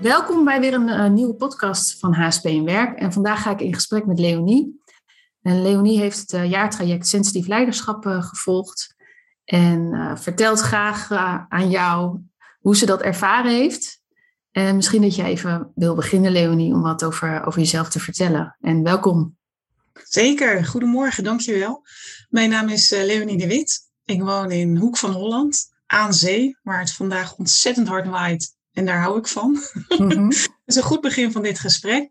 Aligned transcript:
Welkom 0.00 0.44
bij 0.44 0.60
weer 0.60 0.74
een 0.74 0.88
uh, 0.88 1.08
nieuwe 1.08 1.34
podcast 1.34 1.98
van 1.98 2.12
HSP 2.12 2.44
in 2.44 2.64
Werk. 2.64 2.98
En 2.98 3.12
vandaag 3.12 3.42
ga 3.42 3.50
ik 3.50 3.60
in 3.60 3.74
gesprek 3.74 4.06
met 4.06 4.18
Leonie. 4.18 4.80
En 5.42 5.62
Leonie 5.62 5.98
heeft 5.98 6.18
het 6.18 6.32
uh, 6.32 6.50
jaartraject 6.50 7.06
Sensitief 7.06 7.46
Leiderschap 7.46 8.06
uh, 8.06 8.22
gevolgd. 8.22 8.94
En 9.44 10.18
vertelt 10.18 10.60
graag 10.60 11.10
aan 11.48 11.70
jou 11.70 12.20
hoe 12.60 12.76
ze 12.76 12.86
dat 12.86 13.02
ervaren 13.02 13.50
heeft. 13.50 14.02
En 14.50 14.76
misschien 14.76 15.02
dat 15.02 15.14
je 15.14 15.22
even 15.22 15.72
wil 15.74 15.94
beginnen, 15.94 16.32
Leonie, 16.32 16.72
om 16.72 16.82
wat 16.82 17.04
over, 17.04 17.46
over 17.46 17.60
jezelf 17.60 17.88
te 17.88 18.00
vertellen. 18.00 18.56
En 18.60 18.82
welkom. 18.82 19.36
Zeker, 19.92 20.64
goedemorgen, 20.64 21.24
dankjewel. 21.24 21.84
Mijn 22.28 22.50
naam 22.50 22.68
is 22.68 22.90
Leonie 22.90 23.38
de 23.38 23.46
Wit. 23.46 23.90
Ik 24.04 24.22
woon 24.22 24.50
in 24.50 24.76
Hoek 24.76 24.96
van 24.96 25.10
Holland, 25.10 25.68
aan 25.86 26.14
zee, 26.14 26.58
waar 26.62 26.80
het 26.80 26.92
vandaag 26.92 27.36
ontzettend 27.36 27.88
hard 27.88 28.06
waait 28.06 28.58
en 28.72 28.84
daar 28.84 29.00
hou 29.00 29.18
ik 29.18 29.26
van. 29.26 29.58
Mm 29.98 30.28
dat 30.28 30.78
is 30.78 30.84
een 30.84 30.88
goed 30.88 31.00
begin 31.00 31.32
van 31.32 31.42
dit 31.42 31.58
gesprek. 31.58 32.10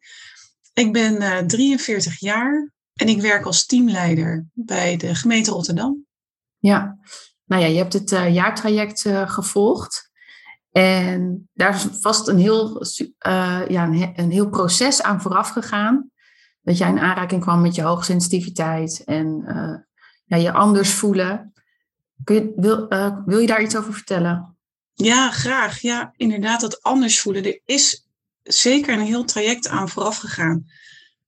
Ik 0.73 0.93
ben 0.93 1.21
uh, 1.21 1.37
eh, 1.37 1.45
43 1.45 2.19
jaar 2.19 2.71
en 2.93 3.07
ik 3.07 3.21
werk 3.21 3.45
als 3.45 3.65
teamleider 3.65 4.45
bij 4.53 4.97
de 4.97 5.15
gemeente 5.15 5.51
Rotterdam. 5.51 6.05
Ja, 6.57 6.97
nou 7.45 7.61
ja, 7.61 7.67
je 7.67 7.77
hebt 7.77 7.93
het 7.93 8.11
uh, 8.11 8.33
jaartraject 8.33 9.05
uh, 9.05 9.29
gevolgd. 9.29 10.11
En 10.71 11.49
daar 11.53 11.75
is 11.75 11.87
vast 11.99 12.27
een 12.27 12.37
heel, 12.37 12.85
ja, 13.67 13.83
een, 13.83 14.13
een, 14.15 14.31
heel 14.31 14.49
proces 14.49 15.01
aan 15.01 15.21
vooraf 15.21 15.49
gegaan. 15.49 16.11
Dat 16.61 16.77
jij 16.77 16.89
in 16.89 16.99
aanraking 16.99 17.41
kwam 17.41 17.61
met 17.61 17.75
je 17.75 17.81
hoogsensitiviteit 17.81 19.03
en 19.05 19.43
ja, 20.25 20.37
je 20.37 20.51
anders 20.51 20.93
voelen. 20.93 21.53
Kun 22.23 22.35
je, 22.35 22.53
wil, 22.55 22.87
wil 23.25 23.39
je 23.39 23.47
daar 23.47 23.61
iets 23.61 23.77
over 23.77 23.93
vertellen? 23.93 24.58
Ja, 25.03 25.31
graag. 25.31 25.79
Ja, 25.81 26.13
inderdaad, 26.15 26.61
dat 26.61 26.83
anders 26.83 27.19
voelen. 27.19 27.45
Er 27.45 27.61
is 27.65 28.07
zeker 28.43 28.93
een 28.93 29.05
heel 29.05 29.23
traject 29.23 29.67
aan 29.67 29.89
vooraf 29.89 30.17
gegaan. 30.17 30.65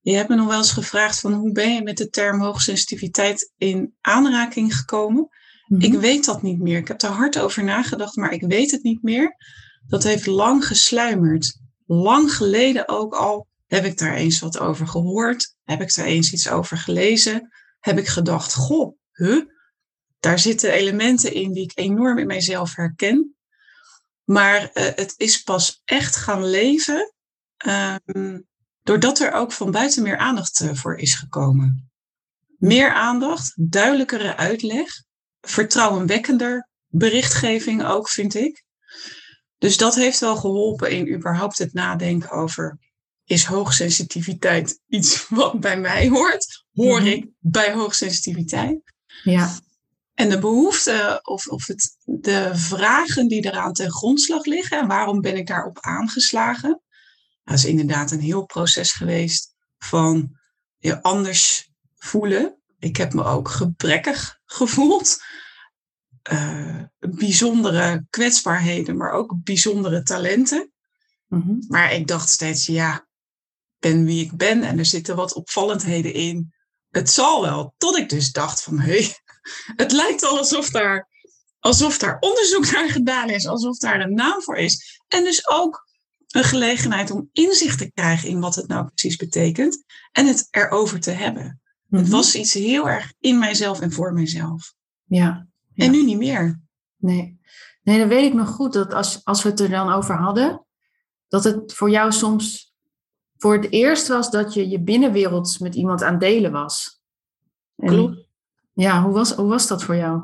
Je 0.00 0.14
hebt 0.14 0.28
me 0.28 0.34
nog 0.34 0.46
wel 0.46 0.58
eens 0.58 0.72
gevraagd 0.72 1.20
van 1.20 1.32
hoe 1.32 1.52
ben 1.52 1.74
je 1.74 1.82
met 1.82 1.96
de 1.96 2.08
term 2.08 2.40
hoogsensitiviteit 2.40 3.52
in 3.56 3.94
aanraking 4.00 4.76
gekomen? 4.76 5.28
Mhm. 5.66 5.82
Ik 5.82 5.92
weet 5.92 6.24
dat 6.24 6.42
niet 6.42 6.58
meer. 6.58 6.78
Ik 6.78 6.88
heb 6.88 6.98
daar 6.98 7.10
hard 7.10 7.38
over 7.38 7.64
nagedacht, 7.64 8.16
maar 8.16 8.32
ik 8.32 8.42
weet 8.42 8.70
het 8.70 8.82
niet 8.82 9.02
meer. 9.02 9.36
Dat 9.86 10.02
heeft 10.02 10.26
lang 10.26 10.66
gesluimerd. 10.66 11.60
Lang 11.86 12.34
geleden 12.34 12.88
ook 12.88 13.14
al 13.14 13.46
heb 13.66 13.84
ik 13.84 13.98
daar 13.98 14.14
eens 14.14 14.40
wat 14.40 14.58
over 14.58 14.86
gehoord. 14.86 15.56
Heb 15.64 15.80
ik 15.80 15.94
daar 15.94 16.06
eens 16.06 16.32
iets 16.32 16.48
over 16.48 16.76
gelezen. 16.76 17.52
Heb 17.80 17.98
ik 17.98 18.08
gedacht, 18.08 18.54
goh, 18.54 18.96
huh? 19.12 19.44
Daar 20.20 20.38
zitten 20.38 20.72
elementen 20.72 21.32
in 21.34 21.52
die 21.52 21.62
ik 21.62 21.72
enorm 21.74 22.18
in 22.18 22.26
mijzelf 22.26 22.74
herken. 22.74 23.36
Maar 24.24 24.62
uh, 24.62 24.68
het 24.72 25.14
is 25.16 25.42
pas 25.42 25.82
echt 25.84 26.16
gaan 26.16 26.44
leven 26.44 27.14
um, 28.06 28.46
doordat 28.82 29.18
er 29.18 29.32
ook 29.32 29.52
van 29.52 29.70
buiten 29.70 30.02
meer 30.02 30.16
aandacht 30.16 30.60
uh, 30.60 30.74
voor 30.74 30.96
is 30.96 31.14
gekomen. 31.14 31.90
Meer 32.58 32.92
aandacht, 32.92 33.52
duidelijkere 33.56 34.36
uitleg, 34.36 34.88
vertrouwenwekkender 35.40 36.68
berichtgeving 36.86 37.84
ook, 37.84 38.08
vind 38.08 38.34
ik. 38.34 38.64
Dus 39.58 39.76
dat 39.76 39.94
heeft 39.94 40.20
wel 40.20 40.36
geholpen 40.36 40.90
in 40.90 41.14
überhaupt 41.14 41.58
het 41.58 41.72
nadenken 41.72 42.30
over 42.30 42.78
is 43.24 43.44
hoogsensitiviteit 43.44 44.80
iets 44.88 45.26
wat 45.28 45.60
bij 45.60 45.80
mij 45.80 46.08
hoort? 46.08 46.64
Hoor 46.72 47.00
mm 47.00 47.06
-hmm. 47.06 47.12
ik 47.12 47.28
bij 47.38 47.72
hoogsensitiviteit? 47.72 48.80
Ja. 49.22 49.58
En 50.22 50.28
de 50.28 50.38
behoefte 50.38 51.20
of, 51.22 51.46
of 51.46 51.66
het, 51.66 51.96
de 52.04 52.50
vragen 52.54 53.28
die 53.28 53.44
eraan 53.44 53.72
ten 53.72 53.90
grondslag 53.90 54.44
liggen 54.44 54.78
en 54.78 54.86
waarom 54.86 55.20
ben 55.20 55.36
ik 55.36 55.46
daarop 55.46 55.78
aangeslagen, 55.80 56.82
dat 57.44 57.54
is 57.54 57.64
inderdaad 57.64 58.10
een 58.10 58.20
heel 58.20 58.44
proces 58.44 58.92
geweest 58.92 59.54
van 59.78 60.38
je 60.78 61.02
anders 61.02 61.70
voelen. 61.96 62.62
Ik 62.78 62.96
heb 62.96 63.12
me 63.12 63.24
ook 63.24 63.48
gebrekkig 63.48 64.38
gevoeld. 64.44 65.22
Uh, 66.32 66.82
bijzondere 66.98 68.06
kwetsbaarheden, 68.10 68.96
maar 68.96 69.12
ook 69.12 69.34
bijzondere 69.44 70.02
talenten. 70.02 70.72
Mm-hmm. 71.28 71.64
Maar 71.68 71.92
ik 71.92 72.06
dacht 72.06 72.28
steeds, 72.28 72.66
ja, 72.66 73.06
ben 73.78 74.04
wie 74.04 74.24
ik 74.24 74.36
ben 74.36 74.62
en 74.62 74.78
er 74.78 74.86
zitten 74.86 75.16
wat 75.16 75.34
opvallendheden 75.34 76.14
in. 76.14 76.54
Het 76.90 77.10
zal 77.10 77.42
wel. 77.42 77.74
Tot 77.78 77.96
ik 77.96 78.08
dus 78.08 78.32
dacht 78.32 78.62
van, 78.62 78.78
hé, 78.78 78.98
hey, 78.98 79.21
het 79.76 79.92
lijkt 79.92 80.24
al 80.24 80.38
alsof 80.38 80.70
daar, 80.70 81.08
alsof 81.58 81.98
daar 81.98 82.18
onderzoek 82.20 82.70
naar 82.70 82.90
gedaan 82.90 83.30
is, 83.30 83.46
alsof 83.46 83.78
daar 83.78 84.00
een 84.00 84.14
naam 84.14 84.42
voor 84.42 84.56
is. 84.56 85.00
En 85.08 85.24
dus 85.24 85.48
ook 85.48 85.86
een 86.28 86.44
gelegenheid 86.44 87.10
om 87.10 87.28
inzicht 87.32 87.78
te 87.78 87.92
krijgen 87.92 88.28
in 88.28 88.40
wat 88.40 88.54
het 88.54 88.68
nou 88.68 88.86
precies 88.86 89.16
betekent 89.16 89.84
en 90.12 90.26
het 90.26 90.48
erover 90.50 91.00
te 91.00 91.10
hebben. 91.10 91.60
Het 91.90 92.02
mhm. 92.02 92.10
was 92.10 92.34
iets 92.34 92.54
heel 92.54 92.88
erg 92.88 93.12
in 93.20 93.38
mijzelf 93.38 93.80
en 93.80 93.92
voor 93.92 94.12
mijzelf. 94.12 94.74
Ja. 95.04 95.46
En 95.74 95.90
nu 95.90 96.04
niet 96.04 96.18
meer. 96.18 96.60
Nee. 96.96 97.40
Nee, 97.82 97.98
dan 97.98 98.08
weet 98.08 98.24
ik 98.24 98.34
nog 98.34 98.48
goed 98.48 98.72
dat 98.72 98.94
als, 98.94 99.24
als 99.24 99.42
we 99.42 99.48
het 99.48 99.60
er 99.60 99.68
dan 99.68 99.92
over 99.92 100.14
hadden, 100.14 100.64
dat 101.28 101.44
het 101.44 101.74
voor 101.74 101.90
jou 101.90 102.12
soms 102.12 102.72
voor 103.42 103.54
het 103.54 103.70
eerst 103.70 104.08
was 104.08 104.30
dat 104.30 104.54
je 104.54 104.68
je 104.68 104.80
binnenwereld 104.80 105.60
met 105.60 105.74
iemand 105.74 106.02
aan 106.02 106.18
delen 106.18 106.52
was. 106.52 107.00
En, 107.76 107.88
Klopt. 107.88 108.28
Ja, 108.72 109.02
hoe 109.02 109.12
was, 109.12 109.32
hoe 109.32 109.48
was 109.48 109.66
dat 109.66 109.82
voor 109.82 109.96
jou? 109.96 110.22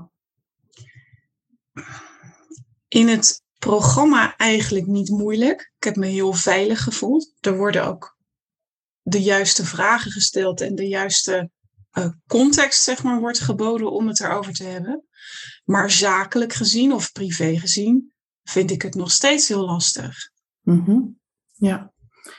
In 2.89 3.09
het 3.09 3.43
programma 3.59 4.37
eigenlijk 4.37 4.87
niet 4.87 5.09
moeilijk. 5.09 5.73
Ik 5.77 5.85
heb 5.85 5.97
me 5.97 6.07
heel 6.07 6.33
veilig 6.33 6.83
gevoeld. 6.83 7.33
Er 7.41 7.57
worden 7.57 7.87
ook 7.87 8.17
de 9.03 9.23
juiste 9.23 9.65
vragen 9.65 10.11
gesteld 10.11 10.61
en 10.61 10.75
de 10.75 10.89
juiste 10.89 11.51
uh, 11.93 12.09
context, 12.27 12.83
zeg 12.83 13.03
maar, 13.03 13.21
wordt 13.21 13.41
geboden 13.41 13.93
om 13.93 14.09
het 14.09 14.21
erover 14.21 14.53
te 14.53 14.65
hebben. 14.65 15.05
Maar 15.65 15.91
zakelijk 15.91 16.53
gezien 16.53 16.93
of 16.93 17.13
privé 17.13 17.59
gezien 17.59 18.13
vind 18.43 18.71
ik 18.71 18.83
het 18.83 18.95
nog 18.95 19.11
steeds 19.11 19.49
heel 19.49 19.65
lastig. 19.65 20.31
Mm 20.63 20.85
-hmm. 20.85 21.19
Ja. 21.55 21.93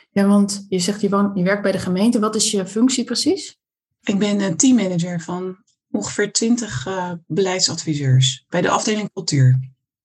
ja, 0.09 0.27
want 0.27 0.65
je 0.69 0.79
zegt 0.79 1.01
je, 1.01 1.09
woont, 1.09 1.37
je 1.37 1.43
werkt 1.43 1.61
bij 1.61 1.71
de 1.71 1.79
gemeente. 1.79 2.19
Wat 2.19 2.35
is 2.35 2.51
je 2.51 2.67
functie 2.67 3.03
precies? 3.03 3.57
Ik 4.01 4.19
ben 4.19 4.39
een 4.39 4.57
teammanager 4.57 5.21
van 5.21 5.63
ongeveer 5.91 6.31
twintig 6.31 6.87
uh, 6.87 7.11
beleidsadviseurs 7.27 8.45
bij 8.49 8.61
de 8.61 8.69
afdeling 8.69 9.13
cultuur. 9.13 9.59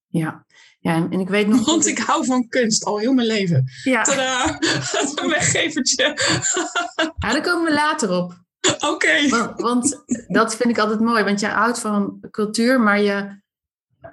Ja. 0.08 0.44
Ja, 0.80 0.94
en, 0.94 1.20
ik 1.20 1.28
weet 1.28 1.46
nog. 1.46 1.66
Want 1.66 1.86
ik 1.86 1.98
hou 1.98 2.24
van 2.24 2.48
kunst 2.48 2.84
al 2.84 2.98
heel 2.98 3.12
mijn 3.12 3.26
leven. 3.26 3.64
Ja. 3.82 4.02
Tadaa! 4.02 4.58
een 5.22 5.28
weggevertje. 5.28 6.04
ja, 7.18 7.32
daar 7.32 7.42
komen 7.42 7.64
we 7.64 7.72
later 7.72 8.10
op. 8.10 8.42
Oké. 8.78 9.28
Want, 9.28 9.60
want, 9.60 10.04
dat 10.26 10.56
vind 10.56 10.68
ik 10.70 10.78
altijd 10.78 11.00
mooi, 11.00 11.24
want 11.24 11.40
je 11.40 11.46
houdt 11.46 11.80
van 11.80 12.26
cultuur, 12.30 12.80
maar 12.80 13.00
je, 13.00 13.40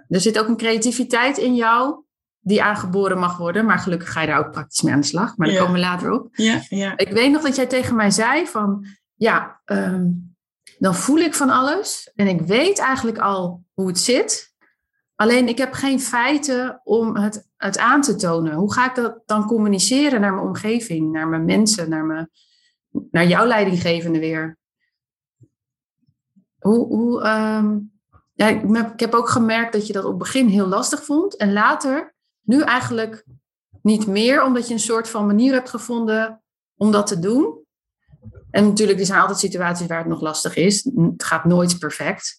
er 0.07 0.21
zit 0.21 0.39
ook 0.39 0.47
een 0.47 0.57
creativiteit 0.57 1.37
in 1.37 1.55
jou 1.55 2.03
die 2.39 2.63
aangeboren 2.63 3.17
mag 3.17 3.37
worden. 3.37 3.65
Maar 3.65 3.79
gelukkig 3.79 4.11
ga 4.11 4.21
je 4.21 4.27
daar 4.27 4.45
ook 4.45 4.51
praktisch 4.51 4.81
mee 4.81 4.93
aan 4.93 5.01
de 5.01 5.07
slag. 5.07 5.37
Maar 5.37 5.47
daar 5.47 5.57
komen 5.57 5.73
we 5.73 5.79
later 5.79 6.11
op. 6.11 6.27
Ja, 6.31 6.61
ja. 6.69 6.97
Ik 6.97 7.09
weet 7.09 7.31
nog 7.31 7.41
dat 7.41 7.55
jij 7.55 7.67
tegen 7.67 7.95
mij 7.95 8.11
zei 8.11 8.47
van, 8.47 8.85
ja, 9.15 9.61
um, 9.65 10.30
dan 10.81 10.95
voel 10.95 11.17
ik 11.17 11.33
van 11.33 11.49
alles 11.49 12.11
en 12.15 12.27
ik 12.27 12.41
weet 12.41 12.79
eigenlijk 12.79 13.17
al 13.17 13.63
hoe 13.73 13.87
het 13.87 13.99
zit. 13.99 14.53
Alleen 15.15 15.47
ik 15.47 15.57
heb 15.57 15.73
geen 15.73 15.99
feiten 15.99 16.81
om 16.83 17.15
het, 17.15 17.77
aan 17.77 18.01
te 18.01 18.15
tonen. 18.15 18.53
Hoe 18.53 18.73
ga 18.73 18.89
ik 18.89 18.95
dat 18.95 19.21
dan 19.25 19.45
communiceren 19.45 20.21
naar 20.21 20.33
mijn 20.33 20.47
omgeving, 20.47 21.11
naar 21.11 21.27
mijn 21.27 21.45
mensen, 21.45 21.89
naar, 21.89 22.05
mijn, 22.05 22.29
naar 23.11 23.27
jouw 23.27 23.45
leidinggevende 23.45 24.19
weer? 24.19 24.57
Hoe, 26.59 26.87
hoe, 26.87 27.23
ehm, 27.23 27.79
ik 28.35 28.99
heb 28.99 29.13
ook 29.13 29.29
gemerkt 29.29 29.73
dat 29.73 29.87
je 29.87 29.93
dat 29.93 30.03
op 30.03 30.09
het 30.09 30.19
begin 30.19 30.47
heel 30.47 30.67
lastig 30.67 31.03
vond. 31.05 31.35
En 31.35 31.53
later, 31.53 32.15
nu 32.41 32.61
eigenlijk 32.61 33.25
niet 33.81 34.07
meer, 34.07 34.43
omdat 34.43 34.67
je 34.67 34.73
een 34.73 34.79
soort 34.79 35.09
van 35.09 35.25
manier 35.25 35.53
hebt 35.53 35.69
gevonden 35.69 36.43
om 36.75 36.91
dat 36.91 37.07
te 37.07 37.19
doen. 37.19 37.60
En 38.51 38.63
natuurlijk, 38.63 38.99
er 38.99 39.05
zijn 39.05 39.21
altijd 39.21 39.39
situaties 39.39 39.87
waar 39.87 39.97
het 39.97 40.07
nog 40.07 40.21
lastig 40.21 40.55
is. 40.55 40.83
Het 40.95 41.23
gaat 41.23 41.45
nooit 41.45 41.79
perfect. 41.79 42.37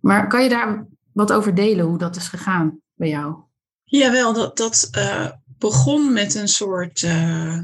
Maar 0.00 0.28
kan 0.28 0.42
je 0.42 0.48
daar 0.48 0.86
wat 1.12 1.32
over 1.32 1.54
delen, 1.54 1.86
hoe 1.86 1.98
dat 1.98 2.16
is 2.16 2.28
gegaan 2.28 2.80
bij 2.94 3.08
jou? 3.08 3.36
Jawel, 3.84 4.32
dat, 4.32 4.56
dat 4.56 4.88
uh, 4.98 5.30
begon 5.46 6.12
met 6.12 6.34
een 6.34 6.48
soort. 6.48 7.02
Uh, 7.02 7.58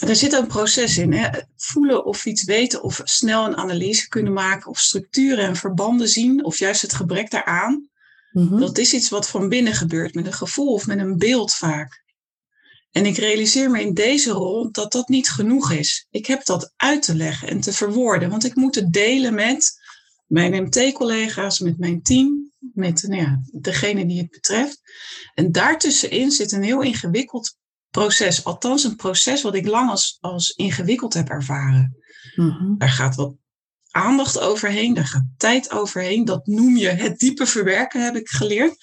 er 0.00 0.16
zit 0.16 0.32
een 0.32 0.46
proces 0.46 0.98
in. 0.98 1.12
Hè? 1.12 1.28
Voelen 1.56 2.04
of 2.04 2.26
iets 2.26 2.44
weten, 2.44 2.82
of 2.82 3.00
snel 3.04 3.46
een 3.46 3.56
analyse 3.56 4.08
kunnen 4.08 4.32
maken, 4.32 4.70
of 4.70 4.78
structuren 4.78 5.44
en 5.44 5.56
verbanden 5.56 6.08
zien, 6.08 6.44
of 6.44 6.58
juist 6.58 6.82
het 6.82 6.94
gebrek 6.94 7.30
daaraan. 7.30 7.88
Mm 8.32 8.58
Dat 8.58 8.78
is 8.78 8.94
iets 8.94 9.08
wat 9.08 9.28
van 9.28 9.48
binnen 9.48 9.74
gebeurt, 9.74 10.14
met 10.14 10.26
een 10.26 10.32
gevoel 10.32 10.72
of 10.72 10.86
met 10.86 10.98
een 10.98 11.18
beeld 11.18 11.54
vaak. 11.54 12.04
En 12.96 13.06
ik 13.06 13.16
realiseer 13.16 13.70
me 13.70 13.80
in 13.80 13.94
deze 13.94 14.30
rol 14.30 14.70
dat 14.70 14.92
dat 14.92 15.08
niet 15.08 15.28
genoeg 15.30 15.70
is. 15.70 16.06
Ik 16.10 16.26
heb 16.26 16.44
dat 16.44 16.72
uit 16.76 17.02
te 17.02 17.14
leggen 17.14 17.48
en 17.48 17.60
te 17.60 17.72
verwoorden, 17.72 18.30
want 18.30 18.44
ik 18.44 18.54
moet 18.54 18.74
het 18.74 18.92
delen 18.92 19.34
met 19.34 19.80
mijn 20.26 20.62
MT-collega's, 20.62 21.58
met 21.58 21.78
mijn 21.78 22.02
team, 22.02 22.52
met 22.58 23.02
nou 23.02 23.22
ja, 23.22 23.40
degene 23.52 24.06
die 24.06 24.18
het 24.18 24.30
betreft. 24.30 24.80
En 25.34 25.52
daartussenin 25.52 26.30
zit 26.30 26.52
een 26.52 26.62
heel 26.62 26.82
ingewikkeld 26.82 27.56
proces. 27.90 28.44
Althans, 28.44 28.84
een 28.84 28.96
proces 28.96 29.42
wat 29.42 29.54
ik 29.54 29.66
lang 29.66 29.90
als, 29.90 30.18
als 30.20 30.50
ingewikkeld 30.50 31.14
heb 31.14 31.28
ervaren. 31.28 31.96
Mhm. 32.34 32.76
Daar 32.76 32.90
gaat 32.90 33.14
wat 33.14 33.34
aandacht 33.96 34.38
overheen, 34.38 34.94
daar 34.94 35.06
gaat 35.06 35.26
tijd 35.36 35.70
overheen. 35.70 36.24
Dat 36.24 36.46
noem 36.46 36.76
je 36.76 36.88
het 36.88 37.18
diepe 37.18 37.46
verwerken, 37.46 38.04
heb 38.04 38.16
ik 38.16 38.28
geleerd. 38.28 38.76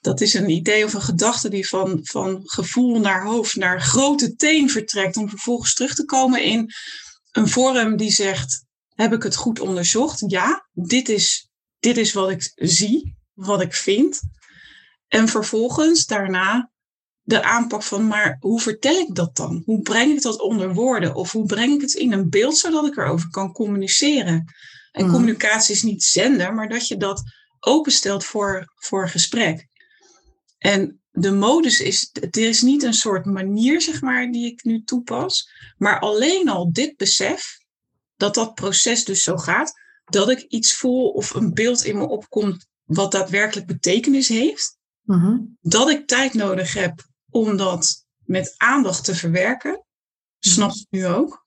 Dat 0.00 0.20
is 0.20 0.34
een 0.34 0.50
idee 0.50 0.84
of 0.84 0.94
een 0.94 1.02
gedachte 1.02 1.48
die 1.48 1.68
van, 1.68 1.98
van 2.02 2.40
gevoel 2.44 3.00
naar 3.00 3.24
hoofd, 3.24 3.56
naar 3.56 3.80
grote 3.80 4.34
teen 4.34 4.70
vertrekt, 4.70 5.16
om 5.16 5.28
vervolgens 5.28 5.74
terug 5.74 5.94
te 5.94 6.04
komen 6.04 6.42
in 6.42 6.72
een 7.32 7.48
vorm 7.48 7.96
die 7.96 8.10
zegt: 8.10 8.64
Heb 8.94 9.12
ik 9.12 9.22
het 9.22 9.36
goed 9.36 9.60
onderzocht? 9.60 10.24
Ja, 10.26 10.68
dit 10.72 11.08
is, 11.08 11.48
dit 11.78 11.96
is 11.96 12.12
wat 12.12 12.30
ik 12.30 12.52
zie, 12.54 13.16
wat 13.34 13.60
ik 13.60 13.74
vind. 13.74 14.20
En 15.08 15.28
vervolgens 15.28 16.06
daarna 16.06 16.70
de 17.28 17.42
aanpak 17.42 17.82
van, 17.82 18.06
maar 18.06 18.36
hoe 18.40 18.60
vertel 18.60 18.98
ik 18.98 19.14
dat 19.14 19.36
dan? 19.36 19.62
Hoe 19.64 19.82
breng 19.82 20.12
ik 20.16 20.22
dat 20.22 20.40
onder 20.40 20.74
woorden? 20.74 21.14
Of 21.14 21.32
hoe 21.32 21.46
breng 21.46 21.74
ik 21.74 21.80
het 21.80 21.94
in 21.94 22.12
een 22.12 22.30
beeld 22.30 22.56
zodat 22.56 22.86
ik 22.86 22.96
erover 22.96 23.30
kan 23.30 23.52
communiceren? 23.52 24.44
En 24.92 25.04
Mhm. 25.04 25.12
communicatie 25.14 25.74
is 25.74 25.82
niet 25.82 26.02
zenden, 26.04 26.54
maar 26.54 26.68
dat 26.68 26.88
je 26.88 26.96
dat 26.96 27.22
openstelt 27.60 28.24
voor, 28.24 28.72
voor 28.74 29.08
gesprek. 29.08 29.66
En 30.58 31.00
de 31.10 31.30
modus 31.32 31.80
is, 31.80 32.10
er 32.30 32.48
is 32.48 32.62
niet 32.62 32.82
een 32.82 32.94
soort 32.94 33.24
manier, 33.24 33.80
zeg 33.80 34.00
maar, 34.00 34.30
die 34.30 34.46
ik 34.52 34.64
nu 34.64 34.82
toepas. 34.84 35.50
Maar 35.76 35.98
alleen 36.00 36.48
al 36.48 36.72
dit 36.72 36.96
besef, 36.96 37.58
dat 38.16 38.34
dat 38.34 38.54
proces 38.54 39.04
dus 39.04 39.22
zo 39.22 39.36
gaat, 39.36 39.72
dat 40.04 40.30
ik 40.30 40.40
iets 40.40 40.74
voel 40.76 41.08
of 41.08 41.34
een 41.34 41.54
beeld 41.54 41.84
in 41.84 41.98
me 41.98 42.08
opkomt 42.08 42.66
wat 42.84 43.12
daadwerkelijk 43.12 43.66
betekenis 43.66 44.28
heeft 44.28 44.76
Mhm. 45.02 45.36
dat 45.60 45.90
ik 45.90 46.06
tijd 46.06 46.34
nodig 46.34 46.74
heb 46.74 47.06
om 47.30 47.56
dat 47.56 48.06
met 48.24 48.54
aandacht 48.56 49.04
te 49.04 49.14
verwerken. 49.14 49.84
Snap 50.38 50.70
ik 50.70 50.86
nu 50.90 51.06
ook. 51.06 51.46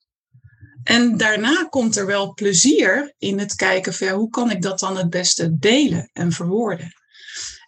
En 0.82 1.16
daarna 1.16 1.66
komt 1.70 1.96
er 1.96 2.06
wel 2.06 2.34
plezier 2.34 3.14
in 3.18 3.38
het 3.38 3.54
kijken 3.54 3.94
van 3.94 4.06
ja, 4.06 4.14
hoe 4.14 4.30
kan 4.30 4.50
ik 4.50 4.62
dat 4.62 4.78
dan 4.78 4.96
het 4.96 5.10
beste 5.10 5.58
delen 5.58 6.10
en 6.12 6.32
verwoorden. 6.32 6.92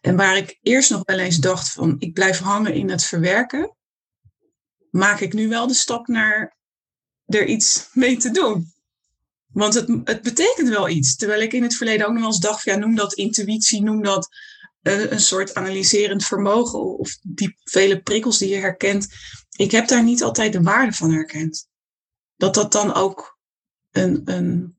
En 0.01 0.17
waar 0.17 0.37
ik 0.37 0.59
eerst 0.63 0.91
nog 0.91 1.03
wel 1.05 1.19
eens 1.19 1.37
dacht 1.37 1.71
van 1.71 1.97
ik 1.99 2.13
blijf 2.13 2.39
hangen 2.39 2.75
in 2.75 2.91
het 2.91 3.05
verwerken, 3.05 3.77
maak 4.91 5.21
ik 5.21 5.33
nu 5.33 5.49
wel 5.49 5.67
de 5.67 5.75
stap 5.75 6.07
naar 6.07 6.57
er 7.27 7.47
iets 7.47 7.89
mee 7.93 8.17
te 8.17 8.31
doen. 8.31 8.73
Want 9.47 9.75
het, 9.75 9.89
het 10.05 10.23
betekent 10.23 10.69
wel 10.69 10.89
iets. 10.89 11.17
Terwijl 11.17 11.41
ik 11.41 11.53
in 11.53 11.63
het 11.63 11.77
verleden 11.77 12.07
ook 12.07 12.13
nog 12.13 12.21
wel 12.21 12.31
eens 12.31 12.41
dacht, 12.41 12.63
van, 12.63 12.73
ja, 12.73 12.79
noem 12.79 12.95
dat 12.95 13.15
intuïtie, 13.15 13.83
noem 13.83 14.03
dat 14.03 14.29
eh, 14.85 15.11
een 15.11 15.21
soort 15.21 15.55
analyserend 15.55 16.25
vermogen 16.25 16.99
of 16.99 17.19
die 17.23 17.57
vele 17.65 18.03
prikkels 18.03 18.39
die 18.39 18.49
je 18.49 18.57
herkent. 18.57 19.09
Ik 19.57 19.71
heb 19.71 19.89
daar 19.89 20.05
niet 20.05 20.23
altijd 20.23 20.53
de 20.53 20.63
waarde 20.63 20.93
van 20.93 21.13
herkend. 21.13 21.69
Dat 22.37 22.55
dat 22.55 22.73
dan 22.73 22.95
ook 22.95 23.39
een, 23.91 24.21
een 24.25 24.77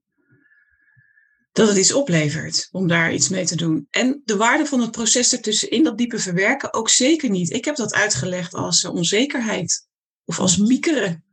dat 1.52 1.68
het 1.68 1.78
iets 1.78 1.94
oplevert 1.94 2.68
om 2.72 2.88
daar 2.88 3.14
iets 3.14 3.30
mee 3.30 3.46
te 3.46 3.56
doen. 3.56 3.88
En 3.90 4.22
de 4.26 4.36
waarde 4.38 4.66
van 4.66 4.82
het 4.82 4.92
proces 4.92 5.34
ertussenin, 5.34 5.84
dat 5.84 5.98
diepe 5.98 6.20
verwerken, 6.20 6.74
ook 6.74 6.90
zeker 6.90 7.30
niet. 7.30 7.52
Ik 7.52 7.66
heb 7.66 7.76
dat 7.76 7.94
uitgelegd 7.94 8.54
als 8.54 8.84
eh, 8.84 8.94
onzekerheid 8.94 9.88
of 10.26 10.40
als 10.40 10.58
piekeren 10.58 11.24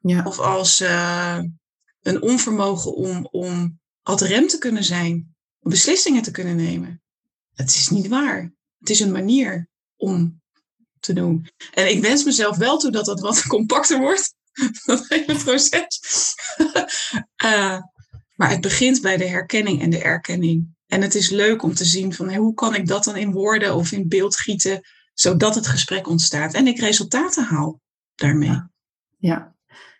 Ja. 0.00 0.22
of 0.24 0.38
als 0.38 0.80
eh, 0.80 1.38
een 2.02 2.22
onvermogen 2.22 2.94
om, 2.94 3.28
om 3.30 3.80
ad 4.02 4.20
rem 4.20 4.46
te 4.46 4.58
kunnen 4.58 4.84
zijn, 4.84 5.34
om 5.60 5.70
beslissingen 5.70 6.22
te 6.22 6.30
kunnen 6.30 6.56
nemen. 6.56 7.02
Het 7.58 7.74
is 7.74 7.88
niet 7.88 8.08
waar. 8.08 8.52
Het 8.78 8.90
is 8.90 9.00
een 9.00 9.12
manier 9.12 9.68
om 9.96 10.40
te 11.00 11.12
doen. 11.12 11.48
En 11.74 11.90
ik 11.90 12.02
wens 12.02 12.24
mezelf 12.24 12.56
wel 12.56 12.78
toe 12.78 12.90
dat 12.90 13.04
dat 13.04 13.20
wat 13.20 13.42
compacter 13.56 13.98
wordt, 13.98 14.34
dat 14.86 15.08
hele 15.08 15.36
proces. 15.36 16.00
Eh, 17.36 17.78
maar 18.34 18.50
het 18.50 18.60
begint 18.60 19.00
bij 19.00 19.16
de 19.16 19.26
herkenning 19.26 19.82
en 19.82 19.90
de 19.90 20.02
erkenning. 20.02 20.76
En 20.86 21.02
het 21.02 21.14
is 21.14 21.30
leuk 21.30 21.62
om 21.62 21.74
te 21.74 21.84
zien 21.84 22.14
van 22.14 22.28
hey, 22.28 22.38
hoe 22.38 22.54
kan 22.54 22.74
ik 22.74 22.86
dat 22.86 23.04
dan 23.04 23.16
in 23.16 23.32
woorden 23.32 23.74
of 23.74 23.92
in 23.92 24.08
beeld 24.08 24.36
gieten, 24.36 24.80
zodat 25.14 25.54
het 25.54 25.66
gesprek 25.66 26.08
ontstaat 26.08 26.54
en 26.54 26.66
ik 26.66 26.78
resultaten 26.78 27.44
haal 27.44 27.80
daarmee. 28.14 28.62
Ja, 29.18 29.54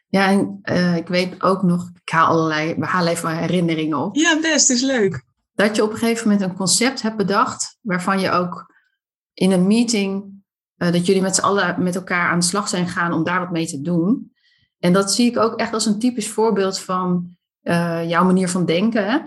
ja 0.09 0.29
en 0.29 0.59
eh, 0.63 0.97
ik 0.97 1.09
weet 1.09 1.43
ook 1.43 1.63
nog, 1.63 1.91
ik 2.05 2.09
haal 2.11 2.27
allerlei, 2.27 2.75
we 2.75 2.85
halen 2.85 3.13
even 3.13 3.39
herinneringen 3.39 3.99
op. 3.99 4.17
Ja, 4.17 4.41
best, 4.41 4.71
is 4.71 4.81
leuk. 4.81 5.27
Dat 5.59 5.77
je 5.77 5.83
op 5.83 5.91
een 5.91 5.97
gegeven 5.97 6.29
moment 6.29 6.51
een 6.51 6.57
concept 6.57 7.03
hebt 7.03 7.17
bedacht, 7.17 7.79
waarvan 7.81 8.21
je 8.21 8.31
ook 8.31 8.75
in 9.33 9.51
een 9.51 9.67
meeting, 9.67 10.33
eh, 10.77 10.93
dat 10.93 11.07
jullie 11.07 11.23
met 11.23 11.35
z'n 11.35 11.43
allen 11.43 11.83
met 11.83 11.95
elkaar 11.95 12.31
aan 12.31 12.39
de 12.39 12.45
slag 12.45 12.69
zijn 12.69 12.87
gegaan 12.87 13.13
om 13.13 13.25
daar 13.25 13.41
wat 13.41 13.51
mee 13.51 13.67
te 13.67 13.81
doen. 13.81 14.33
En 14.79 14.93
dat 14.93 15.13
zie 15.13 15.31
ik 15.31 15.39
ook 15.39 15.59
echt 15.59 15.73
als 15.73 15.87
een 15.87 15.99
typisch 15.99 16.29
voorbeeld 16.29 16.79
van 16.79 17.37
eh, 17.61 18.09
jouw 18.09 18.25
manier 18.25 18.49
van 18.49 18.65
denken. 18.65 19.11
Hè? 19.11 19.19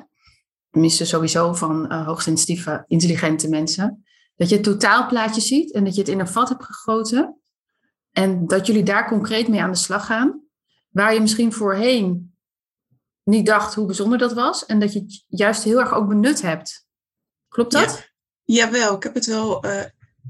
Tenminste, 0.69 1.05
sowieso 1.05 1.53
van 1.53 1.89
eh, 1.89 2.05
hoogsensitieve, 2.05 2.83
intelligente 2.87 3.49
mensen. 3.49 4.03
Dat 4.35 4.49
je 4.49 4.55
het 4.55 4.63
totaalplaatje 4.63 5.41
ziet 5.41 5.73
en 5.73 5.83
dat 5.83 5.95
je 5.95 6.01
het 6.01 6.09
in 6.09 6.19
een 6.19 6.27
vat 6.27 6.49
hebt 6.49 6.63
gegoten. 6.63 7.41
En 8.11 8.47
dat 8.47 8.67
jullie 8.67 8.83
daar 8.83 9.07
concreet 9.07 9.47
mee 9.47 9.61
aan 9.61 9.71
de 9.71 9.77
slag 9.77 10.05
gaan. 10.05 10.41
Waar 10.89 11.13
je 11.13 11.21
misschien 11.21 11.53
voorheen 11.53 12.30
niet 13.23 13.45
dacht 13.45 13.73
hoe 13.73 13.85
bijzonder 13.85 14.17
dat 14.17 14.33
was. 14.33 14.65
En 14.65 14.79
dat 14.79 14.93
je 14.93 14.99
het 14.99 15.23
juist 15.27 15.63
heel 15.63 15.79
erg 15.79 15.93
ook 15.93 16.07
benut 16.07 16.41
hebt. 16.41 16.85
Klopt 17.47 17.71
dat? 17.71 18.09
Jawel, 18.43 18.95
ik 18.95 19.03
heb 19.03 19.13
het 19.13 19.25
wel 19.25 19.63
eh, 19.63 19.83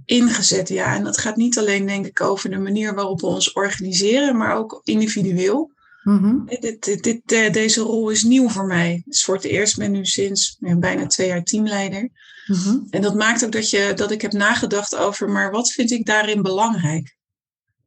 ingezet, 0.05 0.69
ja. 0.69 0.95
En 0.95 1.03
dat 1.03 1.17
gaat 1.17 1.35
niet 1.35 1.57
alleen, 1.57 1.85
denk 1.85 2.05
ik, 2.05 2.21
over 2.21 2.49
de 2.49 2.57
manier 2.57 2.95
waarop 2.95 3.21
we 3.21 3.27
ons 3.27 3.53
organiseren, 3.53 4.37
maar 4.37 4.55
ook 4.55 4.81
individueel. 4.83 5.71
Mhm. 6.03 6.45
Dit, 6.45 6.83
dit, 6.83 7.03
dit, 7.03 7.53
deze 7.53 7.81
rol 7.81 8.09
is 8.09 8.23
nieuw 8.23 8.49
voor 8.49 8.65
mij. 8.65 9.03
Dus 9.05 9.23
voor 9.23 9.35
het 9.35 9.43
eerst 9.43 9.77
ben 9.77 9.85
ik 9.85 9.91
nu 9.91 10.05
sinds 10.05 10.57
ja, 10.59 10.75
bijna 10.75 11.07
twee 11.07 11.27
jaar 11.27 11.43
teamleider. 11.43 12.09
Mhm. 12.47 12.77
En 12.89 13.01
dat 13.01 13.15
maakt 13.15 13.45
ook 13.45 13.51
dat, 13.51 13.69
je, 13.69 13.91
dat 13.95 14.11
ik 14.11 14.21
heb 14.21 14.31
nagedacht 14.31 14.95
over, 14.95 15.29
maar 15.29 15.51
wat 15.51 15.71
vind 15.71 15.91
ik 15.91 16.05
daarin 16.05 16.41
belangrijk? 16.41 17.17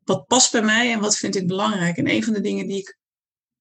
Wat 0.04 0.26
past 0.26 0.52
bij 0.52 0.62
mij 0.62 0.92
en 0.92 1.00
wat 1.00 1.16
vind 1.16 1.36
ik 1.36 1.46
belangrijk? 1.46 1.96
En 1.96 2.08
een 2.08 2.24
van 2.24 2.32
de 2.32 2.40
dingen 2.40 2.66
die 2.66 2.78
ik 2.78 2.98